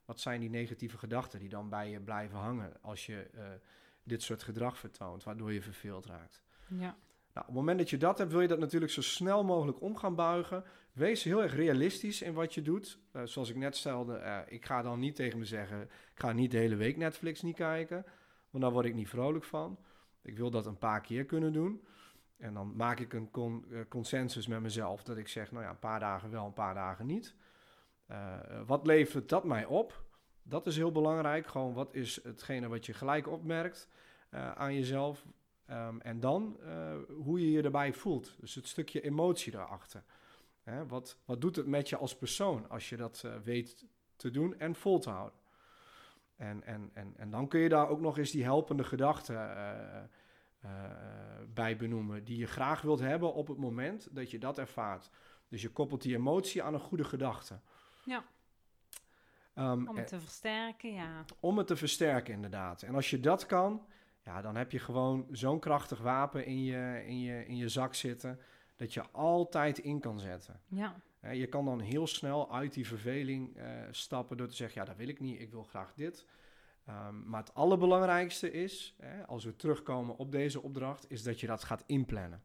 [0.06, 3.44] Wat zijn die negatieve gedachten die dan bij je blijven hangen als je eh,
[4.04, 6.42] dit soort gedrag vertoont, waardoor je verveeld raakt?
[6.68, 6.98] ja.
[7.34, 9.82] Nou, op het moment dat je dat hebt, wil je dat natuurlijk zo snel mogelijk
[9.82, 10.64] om gaan buigen.
[10.92, 13.00] Wees heel erg realistisch in wat je doet.
[13.12, 15.82] Eh, zoals ik net stelde, eh, ik ga dan niet tegen me zeggen...
[15.82, 18.06] ik ga niet de hele week Netflix niet kijken,
[18.50, 19.80] want daar word ik niet vrolijk van.
[20.22, 21.88] Ik wil dat een paar keer kunnen doen.
[22.38, 25.52] En dan maak ik een eh, consensus met mezelf dat ik zeg...
[25.52, 27.36] nou ja, een paar dagen wel, een paar dagen niet.
[28.66, 30.04] Wat levert dat mij op?
[30.44, 31.48] Dat is heel belangrijk.
[31.48, 33.90] Gewoon, wat is hetgene wat je gelijk opmerkt
[34.30, 35.26] aan jezelf...
[35.66, 36.94] Ehm, en dan eh,
[37.24, 38.36] hoe je je erbij voelt.
[38.40, 40.04] Dus het stukje emotie daarachter.
[40.64, 43.86] Hè, wat, wat doet het met je als persoon als je dat eh, weet
[44.16, 45.40] te doen en vol te houden?
[46.36, 49.56] En, en, en, en dan kun je daar ook nog eens die helpende gedachten
[50.60, 50.70] eh,
[51.54, 52.24] bij benoemen.
[52.24, 55.10] Die je graag wilt hebben op het moment dat je dat ervaart.
[55.48, 57.60] Dus je koppelt die emotie aan een goede gedachte.
[58.06, 58.24] Ja.
[59.54, 61.26] Ehm, Om en- het te versterken, ja.
[61.40, 62.82] om het te versterken, inderdaad.
[62.82, 63.86] En als je dat kan,
[64.24, 67.94] ja, dan heb je gewoon zo'n krachtig wapen in je, in, je, in je zak
[67.94, 68.40] zitten.
[68.76, 70.62] dat je altijd in kan zetten.
[70.68, 70.96] Ja,
[71.32, 74.98] je kan dan heel snel uit die verveling eh, stappen door te zeggen: ja, dat
[74.98, 76.26] wil ik niet, ik wil graag dit.
[76.86, 81.48] Ehm, maar het allerbelangrijkste is, hè, als we terugkomen op deze opdracht, is dat je
[81.48, 82.44] dat gaat inplannen.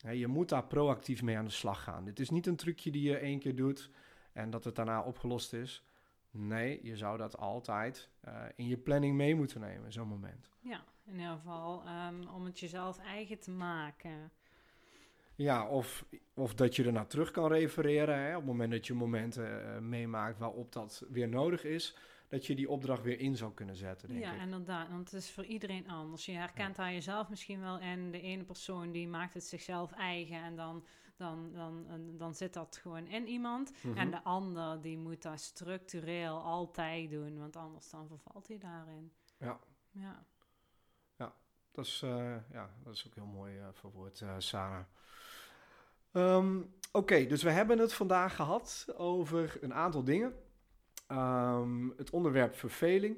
[0.00, 2.04] Hè, je moet daar proactief mee aan de slag gaan.
[2.04, 3.90] Dit is niet een trucje die je één keer doet
[4.32, 5.84] en dat het daarna opgelost is.
[6.30, 10.48] Nee, je zou dat altijd eh, in je planning mee moeten nemen, zo'n moment.
[10.60, 10.84] ja.
[11.06, 14.30] in ieder geval ehm, om het jezelf eigen te maken.
[15.34, 16.04] Ja, of,
[16.34, 18.18] of dat je ernaar terug kan refereren.
[18.18, 21.96] Hè, op het moment dat je momenten eh, meemaakt waarop dat weer nodig is,
[22.28, 24.40] dat je die opdracht weer in zou kunnen zetten, denk Ja, ik.
[24.40, 24.88] inderdaad.
[24.88, 26.26] Want het is voor iedereen anders.
[26.26, 28.10] Je herkent daar jezelf misschien wel in.
[28.10, 30.84] De ene persoon die maakt het zichzelf eigen en dan,
[31.20, 33.72] dan, dan, dan zit dat gewoon in iemand.
[33.82, 33.96] Mhm.
[33.96, 39.12] En de ander die moet dat structureel altijd doen, want anders dan vervalt hij daarin.
[39.38, 39.58] Ja.
[39.90, 40.24] Ja.
[41.72, 44.84] Dat is, eh, ja, dat is ook heel mooi eh, verwoord, eh Sarah.
[46.12, 46.60] Ehm,
[46.92, 50.34] Oké, dus we hebben het vandaag gehad over een aantal dingen.
[51.06, 53.16] ehm, het onderwerp verveling.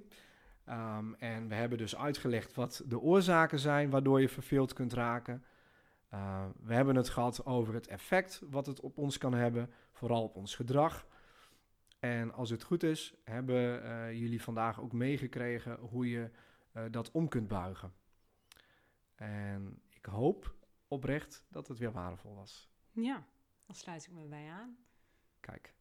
[0.64, 5.44] Ehm, en we hebben dus uitgelegd wat de oorzaken zijn waardoor je verveeld kunt raken.
[6.14, 10.22] Uh, we hebben het gehad over het effect wat het op ons kan hebben, vooral
[10.22, 11.06] op ons gedrag.
[11.98, 16.30] En als het goed is, hebben uh, jullie vandaag ook meegekregen hoe je
[16.76, 17.92] uh, dat om kunt buigen.
[19.14, 20.54] En ik hoop
[20.88, 22.70] oprecht dat het weer waardevol was.
[22.90, 23.26] Ja,
[23.66, 24.76] dan sluit ik me bij aan.
[25.40, 25.74] Kijk,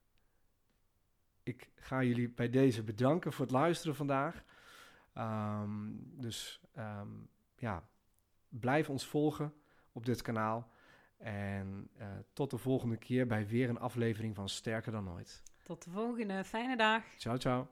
[1.43, 4.43] ik ga jullie bij deze bedanken voor het luisteren vandaag.
[5.17, 7.87] Um, dus um, ja,
[8.49, 9.53] blijf ons volgen
[9.91, 10.71] op dit kanaal.
[11.17, 15.43] En uh, tot de volgende keer bij weer een aflevering van Sterker dan ooit.
[15.63, 16.43] Tot de volgende.
[16.43, 17.03] Fijne dag.
[17.17, 17.67] Ciao, ciao.